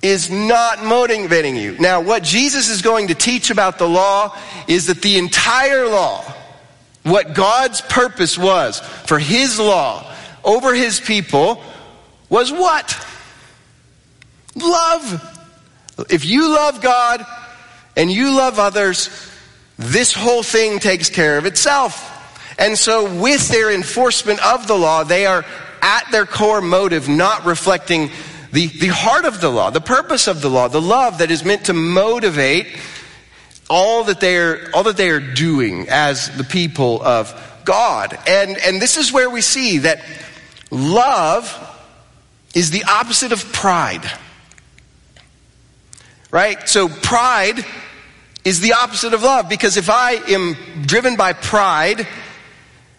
is 0.01 0.31
not 0.31 0.85
motivating 0.85 1.57
you. 1.57 1.77
Now, 1.79 2.01
what 2.01 2.23
Jesus 2.23 2.69
is 2.69 2.83
going 2.83 3.09
to 3.09 3.15
teach 3.15 3.51
about 3.51 3.79
the 3.79 3.89
law 3.89 4.37
is 4.69 4.87
that 4.87 5.03
the 5.03 5.19
entire 5.19 5.87
law, 5.87 6.23
what 7.03 7.35
God's 7.35 7.81
purpose 7.81 8.39
was 8.39 8.81
for 8.81 9.19
His 9.19 9.59
law 9.59 10.15
over 10.45 10.73
His 10.75 11.01
people 11.01 11.63
was 12.29 12.53
what? 12.53 13.07
Love. 14.55 15.38
If 16.11 16.25
you 16.25 16.55
love 16.55 16.81
God 16.81 17.25
and 17.97 18.11
you 18.11 18.37
love 18.37 18.59
others, 18.59 19.09
this 19.77 20.13
whole 20.13 20.43
thing 20.43 20.79
takes 20.79 21.11
care 21.11 21.39
of 21.39 21.47
itself. 21.47 22.15
And 22.59 22.77
so, 22.77 23.21
with 23.21 23.49
their 23.49 23.73
enforcement 23.73 24.45
of 24.45 24.67
the 24.67 24.77
law, 24.77 25.05
they 25.05 25.27
are 25.27 25.45
at 25.81 26.11
their 26.11 26.27
core 26.27 26.61
motive 26.61 27.09
not 27.09 27.45
reflecting 27.45 28.11
the, 28.53 28.67
the 28.67 28.89
heart 28.89 29.25
of 29.25 29.41
the 29.41 29.49
law, 29.49 29.71
the 29.71 29.81
purpose 29.81 30.27
of 30.27 30.41
the 30.41 30.51
law, 30.51 30.69
the 30.69 30.81
love 30.81 31.19
that 31.19 31.31
is 31.31 31.45
meant 31.45 31.67
to 31.67 31.75
motivate 31.75 32.67
all 33.71 34.05
that 34.05 34.21
they 34.21 34.39
are, 34.39 34.71
all 34.75 34.85
that 34.85 34.97
they 34.97 35.11
are 35.11 35.21
doing 35.21 35.89
as 35.89 36.35
the 36.37 36.45
people 36.45 37.03
of 37.03 37.35
God. 37.65 38.19
And, 38.27 38.57
and 38.59 38.81
this 38.81 38.97
is 38.97 39.13
where 39.13 39.29
we 39.29 39.43
see 39.43 39.79
that 39.79 40.03
love 40.71 41.65
is 42.55 42.71
the 42.71 42.85
opposite 42.85 43.33
of 43.33 43.53
pride. 43.53 44.11
Right? 46.31 46.69
So 46.69 46.89
pride 46.89 47.65
is 48.45 48.61
the 48.61 48.75
opposite 48.75 49.15
of 49.15 49.23
love 49.23 49.49
because 49.49 49.77
if 49.77 49.91
I 49.91 50.13
am 50.13 50.57
driven 50.83 51.17
by 51.17 51.33
pride, 51.33 52.07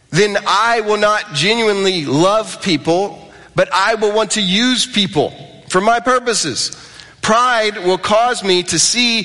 then 0.10 0.38
I 0.48 0.82
will 0.82 0.98
not 0.98 1.34
genuinely 1.34 2.06
love 2.06 2.62
people, 2.62 3.32
but 3.56 3.70
I 3.72 3.96
will 3.96 4.14
want 4.14 4.32
to 4.32 4.42
use 4.42 4.86
people 4.86 5.34
for 5.70 5.82
my 5.82 6.00
purposes. 6.00 6.76
Pride 7.22 7.78
will 7.78 7.98
cause 7.98 8.44
me 8.44 8.64
to 8.64 8.80
see 8.80 9.24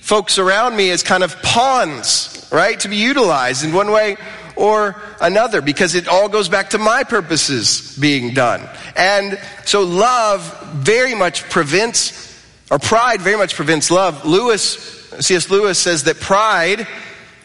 folks 0.00 0.38
around 0.38 0.76
me 0.76 0.90
as 0.90 1.02
kind 1.02 1.22
of 1.22 1.40
pawns, 1.42 2.48
right? 2.52 2.78
To 2.80 2.88
be 2.88 2.96
utilized 2.96 3.64
in 3.64 3.72
one 3.72 3.90
way 3.90 4.16
or 4.56 5.00
another 5.20 5.60
because 5.60 5.94
it 5.94 6.08
all 6.08 6.28
goes 6.28 6.48
back 6.48 6.70
to 6.70 6.78
my 6.78 7.04
purposes 7.04 7.96
being 7.98 8.34
done. 8.34 8.68
And 8.96 9.38
so 9.64 9.82
love 9.82 10.42
very 10.74 11.14
much 11.14 11.48
prevents, 11.48 12.33
or 12.70 12.78
pride 12.78 13.20
very 13.20 13.36
much 13.36 13.54
prevents 13.54 13.90
love. 13.90 14.24
Lewis, 14.24 15.08
C.S. 15.20 15.50
Lewis 15.50 15.78
says 15.78 16.04
that 16.04 16.20
pride 16.20 16.86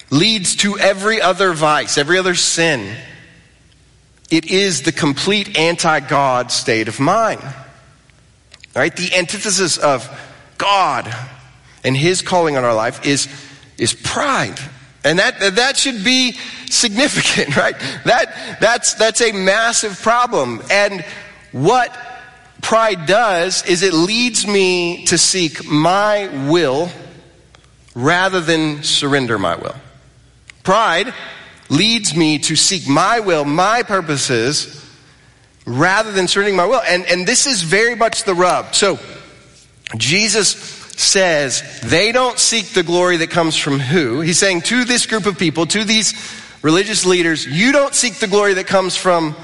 leads 0.10 0.56
to 0.58 0.78
every 0.78 1.22
other 1.22 1.54
vice, 1.54 1.98
every 1.98 2.18
other 2.18 2.36
sin. 2.36 2.96
It 4.32 4.46
is 4.46 4.84
the 4.84 4.92
complete 4.92 5.58
anti 5.58 6.00
God 6.00 6.52
state 6.52 6.88
of 6.88 7.00
mind. 7.00 7.42
Right? 8.76 8.96
The 8.96 9.16
antithesis 9.16 9.78
of 9.78 10.08
God 10.58 11.14
and 11.84 11.98
his 11.98 12.22
calling 12.22 12.56
on 12.56 12.64
our 12.64 12.76
life 12.76 13.06
is, 13.06 13.28
is 13.78 13.94
pride. 13.94 14.60
And 15.04 15.20
that, 15.20 15.56
that 15.56 15.78
should 15.78 16.04
be 16.04 16.34
significant, 16.70 17.56
right? 17.58 17.78
That, 18.06 18.58
that's, 18.60 18.94
that's 18.96 19.22
a 19.22 19.32
massive 19.32 20.00
problem. 20.02 20.62
And 20.70 21.04
what 21.52 21.92
pride 22.62 23.06
does 23.06 23.66
is 23.66 23.84
it 23.84 23.94
leads 23.94 24.46
me 24.46 25.06
to 25.06 25.18
seek 25.18 25.66
my 25.66 26.28
will 26.50 26.90
rather 27.96 28.42
than 28.42 28.84
surrender 28.84 29.38
my 29.38 29.56
will. 29.56 29.76
Pride 30.64 31.14
leads 31.70 32.16
me 32.16 32.40
to 32.40 32.56
seek 32.56 32.88
my 32.88 33.20
will, 33.20 33.46
my 33.46 33.84
purposes, 33.84 34.86
rather 35.66 36.12
than 36.12 36.28
surrendering 36.28 36.56
my 36.56 36.66
will. 36.66 36.82
And, 36.82 37.06
and 37.06 37.28
this 37.28 37.46
is 37.48 37.62
very 37.62 37.96
much 37.96 38.24
the 38.24 38.34
rub. 38.34 38.76
So, 38.76 39.00
Jesus 39.98 40.50
says 41.00 41.80
they 41.82 42.12
don't 42.12 42.38
seek 42.38 42.70
the 42.70 42.84
glory 42.84 43.18
that 43.18 43.30
comes 43.30 43.56
from 43.56 43.80
who? 43.80 44.22
He's 44.22 44.38
saying 44.38 44.62
to 44.64 44.84
this 44.84 45.06
group 45.06 45.26
of 45.26 45.40
people, 45.40 45.66
to 45.68 45.84
these 45.84 46.14
religious 46.62 47.06
leaders, 47.06 47.46
you 47.46 47.72
don't 47.72 47.96
seek 47.96 48.16
the 48.16 48.28
glory 48.28 48.56
that 48.56 48.68
comes 48.68 48.96
from 48.96 49.36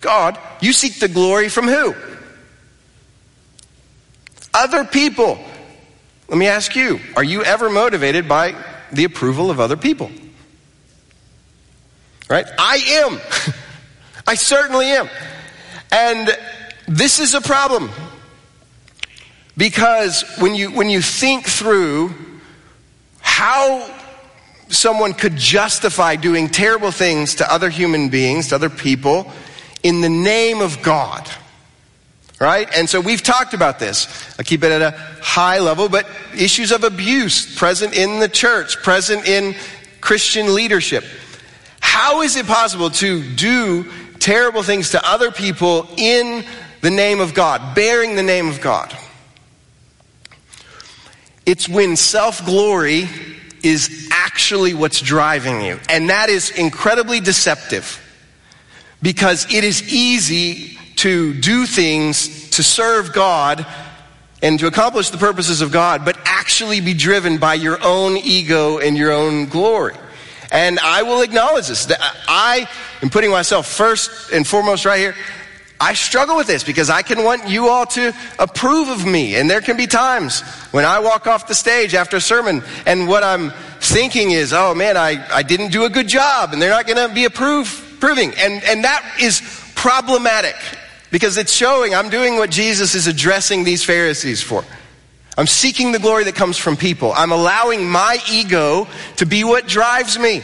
God. 0.00 0.38
You 0.60 0.72
seek 0.72 0.98
the 0.98 1.08
glory 1.08 1.48
from 1.48 1.68
who? 1.68 1.94
Other 4.52 4.84
people. 4.84 5.38
Let 6.28 6.38
me 6.38 6.46
ask 6.46 6.74
you, 6.74 7.00
are 7.16 7.24
you 7.24 7.44
ever 7.44 7.70
motivated 7.70 8.28
by 8.28 8.54
the 8.92 9.04
approval 9.04 9.50
of 9.50 9.60
other 9.60 9.76
people? 9.76 10.10
Right? 12.28 12.46
I 12.58 12.76
am. 13.04 13.20
I 14.26 14.34
certainly 14.34 14.86
am. 14.86 15.08
And 15.90 16.30
this 16.86 17.18
is 17.18 17.34
a 17.34 17.40
problem. 17.40 17.90
Because 19.56 20.24
when 20.38 20.54
you, 20.54 20.70
when 20.70 20.88
you 20.88 21.02
think 21.02 21.46
through 21.46 22.14
how 23.20 23.92
someone 24.68 25.12
could 25.12 25.36
justify 25.36 26.16
doing 26.16 26.48
terrible 26.48 26.90
things 26.90 27.36
to 27.36 27.52
other 27.52 27.68
human 27.68 28.08
beings, 28.08 28.48
to 28.48 28.54
other 28.54 28.70
people, 28.70 29.30
in 29.82 30.00
the 30.00 30.08
name 30.08 30.60
of 30.60 30.82
God, 30.82 31.28
right? 32.38 32.68
And 32.76 32.88
so 32.88 33.00
we've 33.00 33.22
talked 33.22 33.54
about 33.54 33.78
this. 33.78 34.38
I 34.38 34.42
keep 34.42 34.62
it 34.62 34.72
at 34.72 34.82
a 34.82 34.96
high 35.22 35.58
level, 35.58 35.88
but 35.88 36.08
issues 36.36 36.72
of 36.72 36.84
abuse 36.84 37.56
present 37.56 37.96
in 37.96 38.20
the 38.20 38.28
church, 38.28 38.76
present 38.82 39.26
in 39.26 39.54
Christian 40.00 40.54
leadership. 40.54 41.04
How 41.80 42.22
is 42.22 42.36
it 42.36 42.46
possible 42.46 42.90
to 42.90 43.22
do 43.34 43.90
terrible 44.18 44.62
things 44.62 44.90
to 44.90 45.08
other 45.08 45.30
people 45.30 45.88
in 45.96 46.44
the 46.82 46.90
name 46.90 47.20
of 47.20 47.34
God, 47.34 47.74
bearing 47.74 48.16
the 48.16 48.22
name 48.22 48.48
of 48.48 48.60
God? 48.60 48.96
It's 51.46 51.68
when 51.68 51.96
self 51.96 52.44
glory 52.44 53.08
is 53.62 54.08
actually 54.12 54.74
what's 54.74 55.00
driving 55.00 55.60
you. 55.62 55.78
And 55.88 56.10
that 56.10 56.28
is 56.28 56.50
incredibly 56.50 57.20
deceptive. 57.20 58.00
Because 59.02 59.52
it 59.52 59.64
is 59.64 59.92
easy 59.92 60.78
to 60.96 61.34
do 61.34 61.66
things 61.66 62.50
to 62.50 62.62
serve 62.62 63.12
God 63.12 63.66
and 64.42 64.58
to 64.58 64.66
accomplish 64.66 65.10
the 65.10 65.18
purposes 65.18 65.60
of 65.60 65.70
God, 65.70 66.04
but 66.04 66.18
actually 66.24 66.80
be 66.80 66.94
driven 66.94 67.38
by 67.38 67.54
your 67.54 67.78
own 67.82 68.16
ego 68.16 68.78
and 68.78 68.96
your 68.96 69.12
own 69.12 69.46
glory. 69.46 69.94
And 70.52 70.78
I 70.80 71.02
will 71.02 71.22
acknowledge 71.22 71.68
this. 71.68 71.86
That 71.86 72.00
I 72.28 72.68
am 73.02 73.10
putting 73.10 73.30
myself 73.30 73.68
first 73.68 74.32
and 74.32 74.46
foremost 74.46 74.84
right 74.84 74.98
here. 74.98 75.14
I 75.82 75.94
struggle 75.94 76.36
with 76.36 76.46
this 76.46 76.62
because 76.62 76.90
I 76.90 77.00
can 77.00 77.24
want 77.24 77.48
you 77.48 77.68
all 77.68 77.86
to 77.86 78.12
approve 78.38 78.88
of 78.88 79.06
me. 79.06 79.36
And 79.36 79.48
there 79.48 79.62
can 79.62 79.78
be 79.78 79.86
times 79.86 80.42
when 80.72 80.84
I 80.84 80.98
walk 80.98 81.26
off 81.26 81.46
the 81.46 81.54
stage 81.54 81.94
after 81.94 82.18
a 82.18 82.20
sermon 82.20 82.62
and 82.84 83.08
what 83.08 83.24
I'm 83.24 83.50
thinking 83.80 84.32
is, 84.32 84.52
oh 84.52 84.74
man, 84.74 84.98
I, 84.98 85.26
I 85.32 85.42
didn't 85.42 85.72
do 85.72 85.84
a 85.84 85.90
good 85.90 86.06
job 86.06 86.52
and 86.52 86.60
they're 86.60 86.68
not 86.68 86.86
going 86.86 87.08
to 87.08 87.14
be 87.14 87.24
approve, 87.24 87.89
approving. 88.00 88.32
And, 88.38 88.64
and 88.64 88.84
that 88.84 89.18
is 89.20 89.42
problematic 89.74 90.56
because 91.10 91.36
it's 91.36 91.52
showing 91.52 91.94
I'm 91.94 92.08
doing 92.08 92.36
what 92.36 92.50
Jesus 92.50 92.94
is 92.94 93.06
addressing 93.06 93.64
these 93.64 93.84
Pharisees 93.84 94.42
for. 94.42 94.64
I'm 95.36 95.46
seeking 95.46 95.92
the 95.92 95.98
glory 95.98 96.24
that 96.24 96.34
comes 96.34 96.56
from 96.56 96.76
people. 96.76 97.12
I'm 97.14 97.30
allowing 97.30 97.88
my 97.88 98.18
ego 98.30 98.88
to 99.16 99.26
be 99.26 99.44
what 99.44 99.66
drives 99.66 100.18
me. 100.18 100.42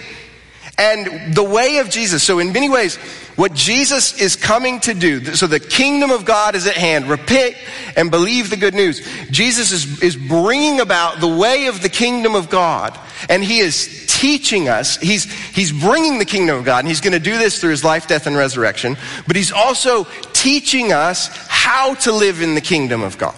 And 0.78 1.34
the 1.34 1.42
way 1.42 1.78
of 1.78 1.88
Jesus, 1.88 2.22
so 2.22 2.38
in 2.38 2.52
many 2.52 2.68
ways, 2.68 2.96
what 3.36 3.54
Jesus 3.54 4.20
is 4.20 4.36
coming 4.36 4.80
to 4.80 4.92
do, 4.92 5.34
so 5.34 5.46
the 5.46 5.60
kingdom 5.60 6.10
of 6.10 6.24
God 6.24 6.54
is 6.54 6.66
at 6.66 6.76
hand. 6.76 7.08
Repent 7.08 7.56
and 7.96 8.10
believe 8.10 8.50
the 8.50 8.56
good 8.56 8.74
news. 8.74 9.06
Jesus 9.30 9.72
is, 9.72 10.02
is 10.02 10.16
bringing 10.16 10.80
about 10.80 11.20
the 11.20 11.28
way 11.28 11.66
of 11.66 11.80
the 11.80 11.88
kingdom 11.88 12.34
of 12.34 12.50
God. 12.50 12.98
And 13.28 13.42
he 13.42 13.58
is 13.58 14.05
teaching 14.16 14.68
us. 14.68 14.96
He's, 14.96 15.24
he's 15.50 15.70
bringing 15.70 16.18
the 16.18 16.24
kingdom 16.24 16.56
of 16.56 16.64
God. 16.64 16.80
And 16.80 16.88
he's 16.88 17.02
going 17.02 17.12
to 17.12 17.20
do 17.20 17.36
this 17.36 17.60
through 17.60 17.70
his 17.70 17.84
life, 17.84 18.08
death, 18.08 18.26
and 18.26 18.34
resurrection. 18.34 18.96
But 19.26 19.36
he's 19.36 19.52
also 19.52 20.04
teaching 20.32 20.92
us 20.92 21.28
how 21.48 21.94
to 21.94 22.12
live 22.12 22.40
in 22.40 22.54
the 22.54 22.62
kingdom 22.62 23.02
of 23.02 23.18
God. 23.18 23.34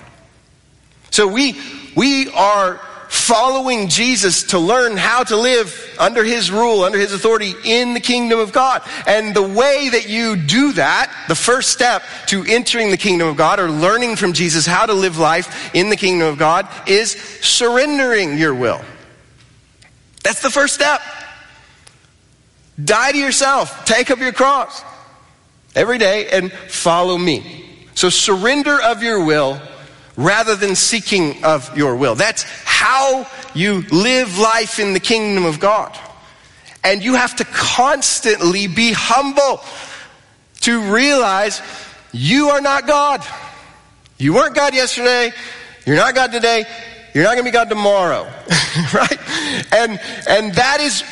So 1.11 1.27
we, 1.27 1.61
we 1.97 2.31
are 2.31 2.77
following 3.09 3.89
Jesus 3.89 4.45
to 4.45 4.59
learn 4.61 4.97
how 4.97 5.25
to 5.25 5.37
live 5.37 5.97
under 5.99 6.23
his 6.23 6.53
rule, 6.53 6.85
under 6.85 6.99
his 6.99 7.13
authority 7.13 7.55
in 7.65 7.95
the 7.95 8.01
kingdom 8.01 8.39
of 8.39 8.53
God. 8.53 8.83
And 9.07 9.35
the 9.35 9.43
way 9.43 9.89
that 9.89 10.09
you 10.09 10.37
do 10.37 10.75
that, 10.75 11.13
the 11.27 11.35
first 11.35 11.71
step 11.71 12.05
to 12.27 12.45
entering 12.45 12.91
the 12.91 12.97
kingdom 12.97 13.27
of 13.27 13.37
God 13.37 13.59
or 13.59 13.69
learning 13.69 14.15
from 14.15 14.33
Jesus 14.33 14.65
how 14.65 14.87
to 14.87 14.95
live 14.95 15.19
life 15.19 15.75
in 15.75 15.91
the 15.91 15.97
kingdom 15.97 16.29
of 16.29 16.39
God 16.39 16.69
is 16.87 17.13
surrendering 17.41 18.39
your 18.39 18.55
will. 18.55 18.81
That's 20.29 20.43
the 20.43 20.51
first 20.51 20.75
step. 20.75 21.01
Die 22.85 23.13
to 23.13 23.17
yourself. 23.17 23.87
Take 23.87 24.11
up 24.11 24.19
your 24.19 24.33
cross 24.33 24.85
every 25.75 25.97
day 25.97 26.29
and 26.29 26.53
follow 26.53 27.17
me. 27.17 27.65
So 27.95 28.11
surrender 28.11 28.79
of 28.79 29.03
your 29.03 29.25
will 29.25 29.59
rather 30.19 30.55
than 30.55 30.77
seeking 30.77 31.43
of 31.45 31.75
your 31.79 31.97
will. 31.97 32.15
That's 32.15 32.43
how 32.43 33.27
you 33.55 33.87
live 33.91 34.37
life 34.37 34.79
in 34.79 34.93
the 34.93 35.01
kingdom 35.01 35.47
of 35.47 35.61
God. 35.61 35.99
And 36.85 37.03
you 37.03 37.15
have 37.15 37.37
to 37.37 37.47
constantly 37.47 38.67
be 38.67 38.93
humble 38.93 39.63
to 40.61 40.93
realize 40.93 41.63
you 42.13 42.51
are 42.51 42.61
not 42.61 42.87
God. 42.87 43.25
You 44.19 44.35
weren't 44.35 44.55
God 44.55 44.75
yesterday. 44.75 45.33
You're 45.87 45.97
not 45.97 46.15
God 46.15 46.33
today. 46.33 46.67
You're 47.15 47.25
not 47.25 47.35
going 47.35 47.45
to 47.45 47.51
be 47.51 47.51
God 47.51 47.69
tomorrow. 47.69 48.25
right? 48.95 49.19
And, 49.73 50.01
and 50.29 50.55
that 50.55 50.79
is 50.81 51.03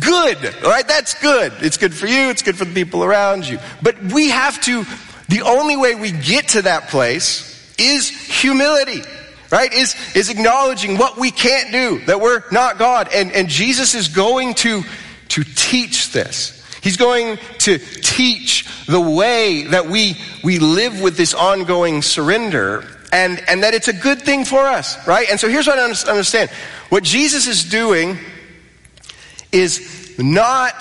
good, 0.00 0.42
right? 0.62 0.86
That's 0.86 1.14
good. 1.20 1.52
It's 1.60 1.76
good 1.76 1.94
for 1.94 2.06
you. 2.06 2.30
It's 2.30 2.42
good 2.42 2.56
for 2.56 2.64
the 2.64 2.74
people 2.74 3.04
around 3.04 3.46
you. 3.48 3.58
But 3.82 4.00
we 4.02 4.30
have 4.30 4.60
to, 4.62 4.84
the 5.28 5.42
only 5.42 5.76
way 5.76 5.94
we 5.94 6.12
get 6.12 6.48
to 6.48 6.62
that 6.62 6.88
place 6.88 7.50
is 7.78 8.08
humility 8.08 9.02
right 9.50 9.72
is 9.72 9.96
is 10.14 10.30
acknowledging 10.30 10.96
what 10.96 11.18
we 11.18 11.30
can't 11.30 11.72
do 11.72 11.98
that 12.04 12.20
we're 12.20 12.42
not 12.52 12.78
god 12.78 13.08
and 13.12 13.32
and 13.32 13.48
jesus 13.48 13.94
is 13.94 14.08
going 14.08 14.54
to 14.54 14.82
to 15.28 15.42
teach 15.42 16.12
this 16.12 16.62
he's 16.82 16.96
going 16.96 17.38
to 17.58 17.78
teach 17.78 18.66
the 18.86 19.00
way 19.00 19.64
that 19.64 19.86
we 19.86 20.16
we 20.44 20.58
live 20.58 21.00
with 21.00 21.16
this 21.16 21.34
ongoing 21.34 22.02
surrender 22.02 22.86
and 23.12 23.42
and 23.48 23.62
that 23.62 23.74
it's 23.74 23.88
a 23.88 23.92
good 23.92 24.22
thing 24.22 24.44
for 24.44 24.66
us 24.66 25.06
right 25.06 25.28
and 25.30 25.38
so 25.38 25.48
here's 25.48 25.66
what 25.66 25.78
i 25.78 25.82
understand 25.82 26.50
what 26.90 27.02
jesus 27.02 27.46
is 27.46 27.64
doing 27.64 28.18
is 29.52 30.14
not 30.18 30.74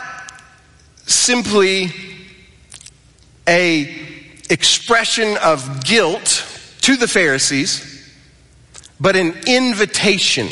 simply 1.05 1.91
a 3.47 4.09
expression 4.49 5.37
of 5.43 5.83
guilt 5.83 6.45
to 6.81 6.95
the 6.95 7.07
Pharisees, 7.07 8.11
but 8.99 9.15
an 9.15 9.35
invitation. 9.47 10.47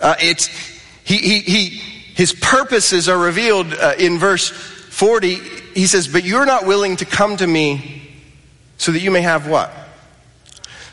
Uh, 0.00 0.14
it's, 0.20 0.46
he, 1.04 1.16
he, 1.18 1.40
he, 1.40 1.64
his 2.14 2.32
purposes 2.32 3.08
are 3.08 3.18
revealed 3.18 3.72
uh, 3.74 3.94
in 3.98 4.18
verse 4.18 4.48
40. 4.50 5.34
He 5.74 5.86
says, 5.86 6.08
But 6.08 6.24
you're 6.24 6.46
not 6.46 6.66
willing 6.66 6.96
to 6.96 7.04
come 7.04 7.36
to 7.36 7.46
me 7.46 8.02
so 8.76 8.92
that 8.92 9.00
you 9.00 9.10
may 9.10 9.22
have 9.22 9.48
what? 9.48 9.72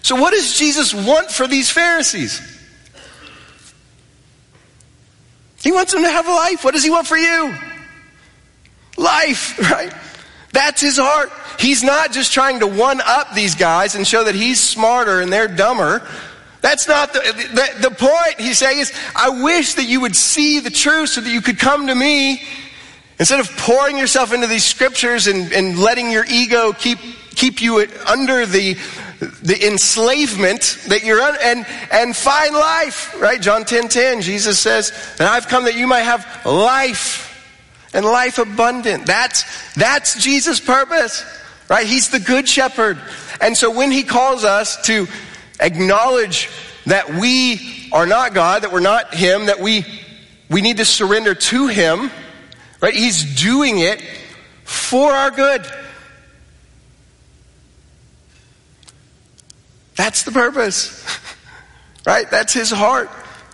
So, 0.05 0.15
what 0.15 0.33
does 0.33 0.55
Jesus 0.55 0.93
want 0.93 1.31
for 1.31 1.47
these 1.47 1.71
Pharisees? 1.71 2.39
He 5.63 5.71
wants 5.71 5.93
them 5.93 6.03
to 6.03 6.11
have 6.11 6.27
life. 6.27 6.63
What 6.63 6.75
does 6.75 6.83
he 6.83 6.91
want 6.91 7.07
for 7.07 7.17
you? 7.17 7.55
Life, 8.97 9.57
right? 9.71 9.91
That's 10.51 10.79
his 10.79 10.99
heart. 10.99 11.31
He's 11.57 11.81
not 11.81 12.11
just 12.11 12.31
trying 12.31 12.59
to 12.59 12.67
one 12.67 13.01
up 13.01 13.33
these 13.33 13.55
guys 13.55 13.95
and 13.95 14.05
show 14.05 14.25
that 14.25 14.35
he's 14.35 14.61
smarter 14.61 15.21
and 15.21 15.33
they're 15.33 15.47
dumber. 15.47 16.07
That's 16.61 16.87
not 16.87 17.11
the, 17.11 17.21
the, 17.21 17.89
the 17.89 17.95
point 17.95 18.39
he's 18.39 18.59
saying 18.59 18.77
is, 18.77 18.93
I 19.15 19.41
wish 19.41 19.73
that 19.73 19.85
you 19.85 20.01
would 20.01 20.15
see 20.15 20.59
the 20.59 20.69
truth 20.69 21.09
so 21.09 21.21
that 21.21 21.31
you 21.31 21.41
could 21.41 21.57
come 21.57 21.87
to 21.87 21.95
me 21.95 22.43
instead 23.17 23.39
of 23.39 23.49
pouring 23.57 23.97
yourself 23.97 24.33
into 24.33 24.45
these 24.45 24.65
scriptures 24.65 25.25
and, 25.25 25.51
and 25.51 25.79
letting 25.79 26.11
your 26.11 26.25
ego 26.29 26.73
keep, 26.73 26.99
keep 27.31 27.59
you 27.59 27.87
under 28.05 28.45
the, 28.45 28.77
the 29.19 29.67
enslavement 29.67 30.79
that 30.87 31.03
you're 31.03 31.21
under 31.21 31.39
and, 31.39 31.65
and 31.91 32.15
find 32.15 32.53
life, 32.53 33.19
right? 33.21 33.41
John 33.41 33.63
10, 33.63 33.87
10, 33.87 34.21
Jesus 34.21 34.59
says 34.59 34.91
"And 35.19 35.27
I've 35.27 35.47
come 35.47 35.65
that 35.65 35.75
you 35.75 35.87
might 35.87 36.01
have 36.01 36.45
life 36.45 37.31
and 37.93 38.05
life 38.05 38.37
abundant. 38.39 39.05
That's, 39.05 39.45
that's 39.73 40.21
Jesus' 40.21 40.59
purpose. 40.59 41.23
Right? 41.69 41.87
He's 41.87 42.09
the 42.09 42.19
good 42.19 42.47
shepherd. 42.47 42.99
And 43.41 43.57
so 43.57 43.71
when 43.71 43.89
he 43.89 44.03
calls 44.03 44.43
us 44.43 44.85
to 44.85 45.07
acknowledge 45.59 46.49
that 46.85 47.15
we 47.15 47.89
are 47.91 48.05
not 48.05 48.33
God, 48.33 48.63
that 48.63 48.71
we're 48.71 48.81
not 48.81 49.15
him, 49.15 49.47
that 49.47 49.59
we 49.59 49.85
we 50.49 50.61
need 50.61 50.77
to 50.77 50.85
surrender 50.85 51.33
to 51.33 51.67
him, 51.67 52.11
right? 52.81 52.93
He's 52.93 53.41
doing 53.41 53.79
it 53.79 54.01
for 54.63 55.11
our 55.11 55.31
good. 55.31 55.65
That's 59.95 60.23
the 60.23 60.31
purpose. 60.31 61.03
right? 62.05 62.29
That's 62.29 62.53
his 62.53 62.71
heart 62.71 63.09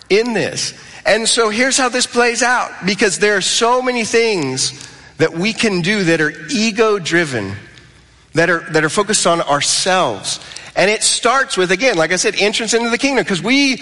in 0.10 0.34
this. 0.34 0.74
And 1.06 1.28
so 1.28 1.50
here's 1.50 1.78
how 1.78 1.90
this 1.90 2.06
plays 2.06 2.44
out 2.44 2.72
because 2.86 3.20
there 3.20 3.38
are 3.38 3.42
so 3.42 3.82
many 3.82 4.06
things 4.06 4.88
that 5.18 5.34
we 5.34 5.54
can 5.54 5.82
do 5.82 6.04
that 6.06 6.22
are 6.22 6.34
ego 6.52 7.00
driven 7.00 7.56
that 8.34 8.50
are, 8.50 8.60
that 8.72 8.84
are 8.84 8.90
focused 8.90 9.28
on 9.28 9.42
ourselves. 9.42 10.40
And 10.76 10.90
it 10.90 11.04
starts 11.04 11.58
with, 11.58 11.72
again, 11.72 11.98
like 11.98 12.12
I 12.12 12.16
said, 12.16 12.36
entrance 12.38 12.74
into 12.74 12.90
the 12.90 12.98
kingdom, 12.98 13.24
because 13.24 13.42
we 13.42 13.78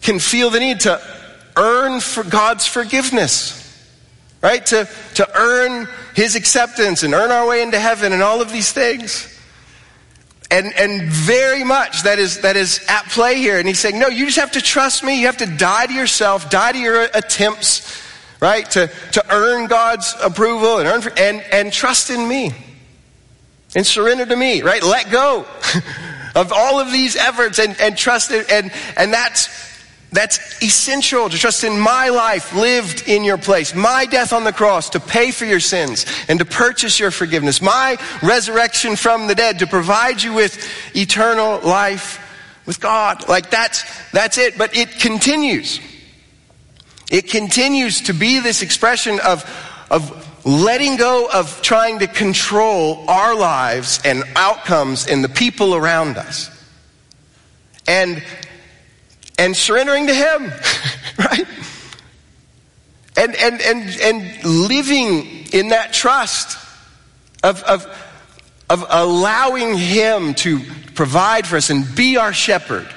can 0.00 0.18
feel 0.18 0.50
the 0.50 0.60
need 0.60 0.80
to 0.80 1.00
earn 1.56 2.00
for 2.00 2.22
God's 2.22 2.66
forgiveness, 2.66 3.54
right? 4.42 4.64
To, 4.66 4.88
to 5.14 5.28
earn 5.36 5.88
His 6.14 6.36
acceptance 6.36 7.02
and 7.02 7.14
earn 7.14 7.32
our 7.32 7.48
way 7.48 7.62
into 7.62 7.80
heaven 7.80 8.12
and 8.12 8.22
all 8.22 8.40
of 8.40 8.52
these 8.52 8.72
things. 8.72 9.34
And, 10.50 10.72
and 10.78 11.02
very 11.02 11.62
much 11.62 12.04
that 12.04 12.18
is, 12.18 12.40
that 12.40 12.56
is 12.56 12.84
at 12.88 13.04
play 13.10 13.36
here. 13.36 13.58
And 13.58 13.68
he's 13.68 13.78
saying, 13.78 13.98
no, 13.98 14.08
you 14.08 14.24
just 14.24 14.38
have 14.38 14.52
to 14.52 14.62
trust 14.62 15.04
me. 15.04 15.20
You 15.20 15.26
have 15.26 15.36
to 15.38 15.46
die 15.46 15.86
to 15.86 15.92
yourself, 15.92 16.48
die 16.48 16.72
to 16.72 16.78
your 16.78 17.02
attempts, 17.02 18.02
right? 18.40 18.68
To, 18.70 18.90
to 19.12 19.24
earn 19.30 19.66
God's 19.66 20.14
approval 20.22 20.78
and, 20.78 20.88
earn, 20.88 21.12
and, 21.18 21.44
and 21.52 21.72
trust 21.72 22.08
in 22.08 22.26
me 22.26 22.52
and 23.76 23.86
surrender 23.86 24.24
to 24.24 24.36
me, 24.36 24.62
right? 24.62 24.82
Let 24.82 25.10
go 25.10 25.44
of 26.34 26.52
all 26.52 26.80
of 26.80 26.92
these 26.92 27.16
efforts 27.16 27.58
and, 27.58 27.78
and 27.80 27.96
trust 27.96 28.30
it. 28.30 28.50
And, 28.50 28.72
and 28.96 29.12
that's, 29.12 29.48
that's 30.10 30.62
essential 30.62 31.28
to 31.28 31.36
trust 31.36 31.64
in 31.64 31.78
my 31.78 32.08
life 32.08 32.54
lived 32.54 33.08
in 33.08 33.24
your 33.24 33.36
place, 33.36 33.74
my 33.74 34.06
death 34.06 34.32
on 34.32 34.44
the 34.44 34.52
cross 34.52 34.90
to 34.90 35.00
pay 35.00 35.30
for 35.30 35.44
your 35.44 35.60
sins 35.60 36.06
and 36.28 36.38
to 36.38 36.44
purchase 36.44 36.98
your 36.98 37.10
forgiveness, 37.10 37.60
my 37.60 37.98
resurrection 38.22 38.96
from 38.96 39.26
the 39.26 39.34
dead 39.34 39.58
to 39.58 39.66
provide 39.66 40.22
you 40.22 40.32
with 40.32 40.66
eternal 40.96 41.60
life 41.60 42.24
with 42.64 42.80
God. 42.80 43.28
Like 43.28 43.50
that's, 43.50 43.84
that's 44.10 44.38
it. 44.38 44.56
But 44.56 44.76
it 44.76 44.98
continues. 44.98 45.80
It 47.10 47.30
continues 47.30 48.02
to 48.02 48.14
be 48.14 48.40
this 48.40 48.62
expression 48.62 49.20
of, 49.20 49.44
of 49.90 50.26
letting 50.46 50.96
go 50.96 51.28
of 51.32 51.60
trying 51.62 51.98
to 51.98 52.06
control 52.06 53.04
our 53.08 53.34
lives 53.34 54.00
and 54.04 54.22
outcomes 54.36 55.06
and 55.06 55.22
the 55.22 55.28
people 55.28 55.74
around 55.74 56.16
us. 56.16 56.50
And, 57.86 58.22
and 59.38 59.56
surrendering 59.56 60.08
to 60.08 60.14
Him, 60.14 60.52
right? 61.18 61.46
And, 63.16 63.34
and, 63.36 63.60
and, 63.60 64.00
and 64.00 64.44
living 64.44 65.46
in 65.52 65.68
that 65.68 65.92
trust 65.92 66.58
of, 67.42 67.62
of, 67.62 67.86
of 68.68 68.84
allowing 68.88 69.76
Him 69.76 70.34
to 70.34 70.60
provide 70.94 71.46
for 71.46 71.56
us 71.56 71.70
and 71.70 71.94
be 71.96 72.16
our 72.16 72.32
shepherd 72.32 72.88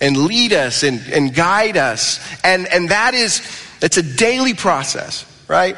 and 0.00 0.16
lead 0.16 0.52
us 0.52 0.82
and, 0.82 1.00
and 1.12 1.34
guide 1.34 1.76
us. 1.76 2.20
And, 2.44 2.66
and 2.68 2.88
that 2.90 3.14
is, 3.14 3.42
it's 3.80 3.96
a 3.96 4.02
daily 4.02 4.54
process, 4.54 5.24
right? 5.48 5.76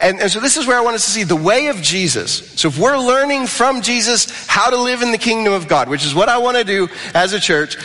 And, 0.00 0.20
and 0.20 0.30
so 0.30 0.40
this 0.40 0.56
is 0.56 0.66
where 0.66 0.76
I 0.76 0.80
want 0.82 0.96
us 0.96 1.06
to 1.06 1.10
see 1.10 1.24
the 1.24 1.36
way 1.36 1.68
of 1.68 1.76
Jesus. 1.76 2.50
So 2.60 2.68
if 2.68 2.78
we're 2.78 2.98
learning 2.98 3.46
from 3.46 3.80
Jesus 3.80 4.46
how 4.46 4.70
to 4.70 4.76
live 4.76 5.02
in 5.02 5.12
the 5.12 5.18
kingdom 5.18 5.52
of 5.52 5.66
God, 5.66 5.88
which 5.88 6.04
is 6.04 6.14
what 6.14 6.28
I 6.28 6.38
want 6.38 6.56
to 6.56 6.64
do 6.64 6.88
as 7.14 7.32
a 7.32 7.40
church, 7.40 7.76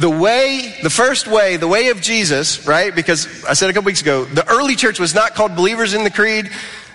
the 0.00 0.10
way, 0.10 0.74
the 0.82 0.88
first 0.88 1.26
way, 1.26 1.58
the 1.58 1.68
way 1.68 1.90
of 1.90 2.00
Jesus, 2.00 2.66
right? 2.66 2.94
Because 2.94 3.44
I 3.44 3.52
said 3.52 3.68
a 3.68 3.74
couple 3.74 3.86
weeks 3.86 4.00
ago, 4.00 4.24
the 4.24 4.48
early 4.48 4.74
church 4.74 4.98
was 4.98 5.14
not 5.14 5.34
called 5.34 5.54
believers 5.54 5.92
in 5.92 6.04
the 6.04 6.10
creed. 6.10 6.50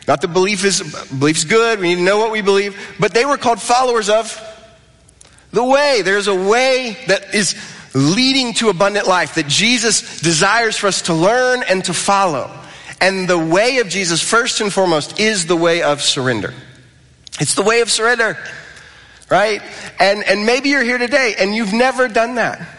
Not 0.07 0.21
that 0.21 0.29
belief 0.29 0.65
is 0.65 0.81
belief's 1.07 1.43
good. 1.43 1.79
We 1.79 1.89
need 1.89 1.95
to 1.97 2.01
know 2.01 2.17
what 2.17 2.31
we 2.31 2.41
believe, 2.41 2.95
but 2.99 3.13
they 3.13 3.23
were 3.23 3.37
called 3.37 3.61
followers 3.61 4.09
of 4.09 4.41
the 5.51 5.63
way. 5.63 6.01
There's 6.03 6.27
a 6.27 6.35
way 6.35 6.97
that 7.05 7.35
is 7.35 7.55
leading 7.93 8.55
to 8.55 8.69
abundant 8.69 9.07
life 9.07 9.35
that 9.35 9.47
Jesus 9.47 10.19
desires 10.21 10.75
for 10.75 10.87
us 10.87 11.03
to 11.03 11.13
learn 11.13 11.61
and 11.69 11.85
to 11.85 11.93
follow. 11.93 12.49
And 12.99 13.27
the 13.27 13.37
way 13.37 13.77
of 13.77 13.87
Jesus, 13.87 14.19
first 14.19 14.61
and 14.61 14.73
foremost, 14.73 15.19
is 15.19 15.45
the 15.45 15.55
way 15.55 15.83
of 15.83 16.01
surrender. 16.01 16.55
It's 17.39 17.53
the 17.53 17.61
way 17.61 17.81
of 17.81 17.91
surrender, 17.91 18.37
right? 19.29 19.61
And, 19.99 20.23
and 20.23 20.47
maybe 20.47 20.69
you're 20.69 20.83
here 20.83 20.97
today 20.97 21.35
and 21.37 21.55
you've 21.55 21.73
never 21.73 22.07
done 22.07 22.35
that. 22.35 22.74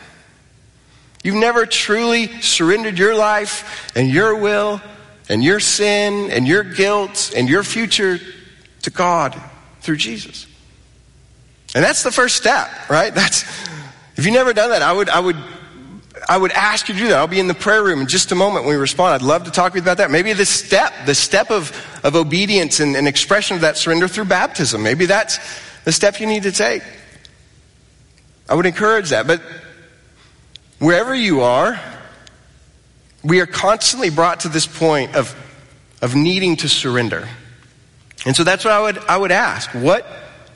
You've 1.27 1.35
never 1.35 1.67
truly 1.67 2.29
surrendered 2.41 2.97
your 2.97 3.17
life 3.17 3.91
and 3.97 4.09
your 4.09 4.37
will 4.37 4.81
and 5.29 5.43
your 5.43 5.59
sin 5.59 6.31
and 6.31 6.47
your 6.47 6.62
guilt 6.62 7.33
and 7.37 7.49
your 7.49 7.65
future 7.65 8.21
to 8.83 8.91
God 8.91 9.35
through 9.81 9.97
Jesus. 9.97 10.47
And 11.75 11.83
that's 11.83 12.05
the 12.05 12.12
first 12.12 12.37
step, 12.37 12.71
right? 12.89 13.12
That's, 13.12 13.43
if 14.15 14.25
you've 14.25 14.35
never 14.35 14.53
done 14.53 14.71
that, 14.71 14.83
I 14.83 14.93
would, 14.93 15.09
I 15.09 15.19
would 15.19 15.37
I 16.29 16.39
would 16.39 16.53
ask 16.53 16.89
you 16.89 16.95
to 16.95 17.01
do 17.01 17.09
that. 17.09 17.19
I'll 17.19 17.27
be 17.27 17.41
in 17.41 17.49
the 17.49 17.55
prayer 17.55 17.83
room 17.83 18.01
in 18.01 18.07
just 18.07 18.31
a 18.31 18.37
moment 18.37 18.65
when 18.65 18.75
we 18.75 18.81
respond. 18.81 19.15
I'd 19.15 19.23
love 19.23 19.45
to 19.45 19.51
talk 19.51 19.75
with 19.75 19.83
you 19.83 19.85
about 19.85 19.97
that. 19.97 20.12
Maybe 20.12 20.33
the 20.33 20.47
step, 20.47 20.93
the 21.07 21.15
step 21.15 21.51
of, 21.51 21.73
of 22.05 22.15
obedience 22.15 22.79
and, 22.79 22.95
and 22.95 23.09
expression 23.09 23.57
of 23.57 23.62
that 23.62 23.77
surrender 23.77 24.07
through 24.07 24.27
baptism. 24.27 24.81
Maybe 24.81 25.07
that's 25.07 25.41
the 25.83 25.91
step 25.91 26.21
you 26.21 26.27
need 26.29 26.45
to 26.45 26.53
take. 26.53 26.85
I 28.49 28.55
would 28.55 28.67
encourage 28.67 29.11
that. 29.11 29.27
But 29.27 29.43
wherever 30.79 31.15
you 31.15 31.41
are, 31.43 31.81
we 33.25 33.41
are 33.41 33.47
constantly 33.47 34.11
brought 34.11 34.41
to 34.41 34.49
this 34.49 34.67
point 34.67 35.17
of, 35.17 35.35
of 36.01 36.15
needing 36.15 36.57
to 36.57 36.69
surrender. 36.69 37.29
And 38.25 38.35
so 38.37 38.45
that's 38.45 38.65
what 38.65 38.73
I 38.73 38.81
would, 38.81 38.99
I 38.99 39.17
would 39.17 39.33
ask. 39.33 39.71
What, 39.71 40.05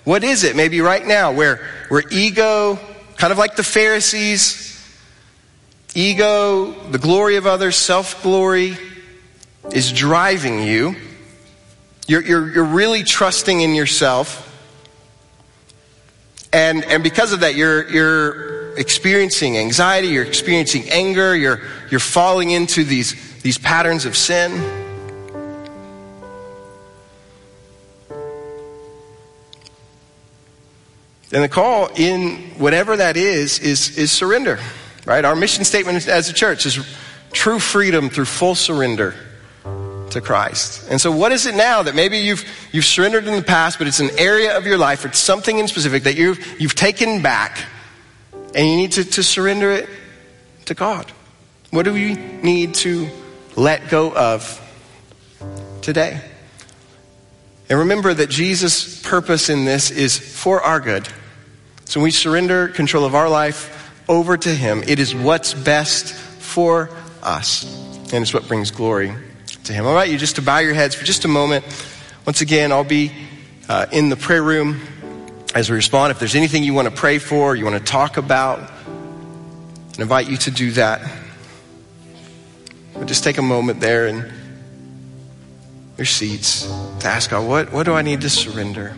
what 0.05 0.25
is 0.25 0.45
it 0.45 0.57
maybe 0.57 0.81
right 0.81 1.07
now 1.07 1.33
where, 1.33 1.67
where 1.89 2.03
ego, 2.11 2.79
kind 3.17 3.33
of 3.33 3.39
like 3.39 3.57
the 3.57 3.63
Pharisees, 3.63 4.69
ego, 5.95 6.73
the 6.91 6.99
glory 6.99 7.37
of 7.37 7.47
others, 7.47 7.77
self 7.77 8.23
glory 8.23 8.77
is 9.73 9.93
driving 9.93 10.63
you. 10.63 10.97
You're, 12.07 12.23
you're, 12.23 12.53
you're 12.53 12.65
really 12.65 13.05
trusting 13.05 13.61
in 13.61 13.75
yourself. 13.75 14.47
And, 16.53 16.85
and 16.85 17.05
because 17.05 17.33
of 17.33 17.41
that, 17.41 17.55
you're, 17.55 17.89
you're 17.89 18.60
experiencing 18.77 19.59
anxiety, 19.59 20.09
you're 20.09 20.25
experiencing 20.25 20.89
anger, 20.91 21.37
you're, 21.37 21.61
you're 21.91 22.01
falling 22.01 22.51
into 22.51 22.85
these, 22.85 23.41
these 23.43 23.59
patterns 23.59 24.05
of 24.05 24.17
sin. 24.17 24.53
And 31.33 31.45
the 31.45 31.49
call 31.49 31.89
in 31.95 32.37
whatever 32.59 32.97
that 32.97 33.17
is, 33.17 33.61
is, 33.61 33.97
is 33.97 34.11
surrender. 34.11 34.59
Right? 35.07 35.25
Our 35.25 35.37
mission 35.37 35.65
statement 35.65 36.07
as 36.09 36.29
a 36.29 36.33
church 36.33 36.67
is 36.67 36.79
true 37.33 37.59
freedom 37.59 38.11
through 38.11 38.25
full 38.25 38.55
surrender 38.55 39.15
to 40.11 40.21
Christ. 40.21 40.89
And 40.91 41.01
so 41.01 41.13
what 41.13 41.33
is 41.33 41.47
it 41.47 41.55
now 41.55 41.83
that 41.83 41.95
maybe 41.95 42.19
you've, 42.19 42.45
you've 42.73 42.85
surrendered 42.85 43.27
in 43.27 43.35
the 43.35 43.43
past, 43.43 43.79
but 43.79 43.87
it's 43.87 44.01
an 44.01 44.11
area 44.19 44.57
of 44.57 44.67
your 44.67 44.77
life, 44.77 45.05
it's 45.05 45.19
something 45.19 45.59
in 45.59 45.69
specific 45.69 46.03
that 46.03 46.17
you've, 46.17 46.61
you've 46.61 46.75
taken 46.75 47.23
back 47.23 47.59
and 48.55 48.67
you 48.67 48.77
need 48.77 48.93
to, 48.93 49.05
to 49.05 49.23
surrender 49.23 49.71
it 49.73 49.89
to 50.67 50.75
God? 50.75 51.11
What 51.71 51.85
do 51.85 51.93
we 51.93 52.15
need 52.15 52.75
to 52.77 53.09
let 53.57 53.89
go 53.89 54.13
of 54.13 54.61
today? 55.83 56.21
And 57.69 57.79
remember 57.79 58.13
that 58.13 58.31
Jesus' 58.31 59.01
purpose 59.03 59.49
in 59.49 59.65
this 59.65 59.91
is 59.91 60.19
for 60.19 60.61
our 60.63 60.81
good. 60.81 61.09
So 61.85 62.01
when 62.01 62.05
we 62.05 62.11
surrender 62.11 62.69
control 62.69 63.05
of 63.05 63.15
our 63.15 63.29
life 63.29 63.77
over 64.11 64.37
to 64.37 64.49
Him. 64.53 64.83
It 64.87 64.99
is 64.99 65.15
what's 65.15 65.55
best 65.55 66.13
for 66.13 66.91
us, 67.23 67.65
and 68.13 68.23
it's 68.23 68.35
what 68.35 68.49
brings 68.49 68.73
glory 68.73 69.15
to 69.65 69.73
Him. 69.73 69.85
I'll 69.85 69.93
invite 69.93 70.11
you 70.11 70.19
just 70.19 70.37
to 70.37 70.43
bow 70.43 70.59
your 70.59 70.75
heads 70.75 70.97
for 70.97 71.05
just 71.05 71.25
a 71.25 71.29
moment. 71.29 71.65
Once 72.27 72.41
again, 72.41 72.73
I'll 72.73 72.83
be 72.83 73.13
uh, 73.69 73.87
in 73.93 74.09
the 74.09 74.17
prayer 74.17 74.43
room 74.43 74.81
as 75.55 75.71
we 75.71 75.77
respond. 75.77 76.11
If 76.11 76.19
there's 76.19 76.35
anything 76.35 76.65
you 76.65 76.75
want 76.75 76.89
to 76.89 76.95
pray 76.95 77.19
for, 77.19 77.57
you 77.57 77.65
want 77.65 77.79
to 77.79 77.85
talk 77.85 78.17
about, 78.17 78.59
I 78.61 78.69
invite 79.99 80.29
you 80.29 80.37
to 80.39 80.51
do 80.51 80.73
that. 80.73 81.09
But 82.95 83.07
just 83.07 83.23
take 83.25 83.39
a 83.39 83.43
moment 83.43 83.81
there 83.81 84.07
in 84.07 84.31
your 85.97 86.07
seats 86.07 86.67
to 87.01 87.07
ask 87.07 87.31
God, 87.31 87.49
what, 87.49 87.73
what 87.73 87.85
do 87.85 87.95
I 87.95 88.03
need 88.03 88.21
to 88.23 88.31
surrender? 88.31 88.97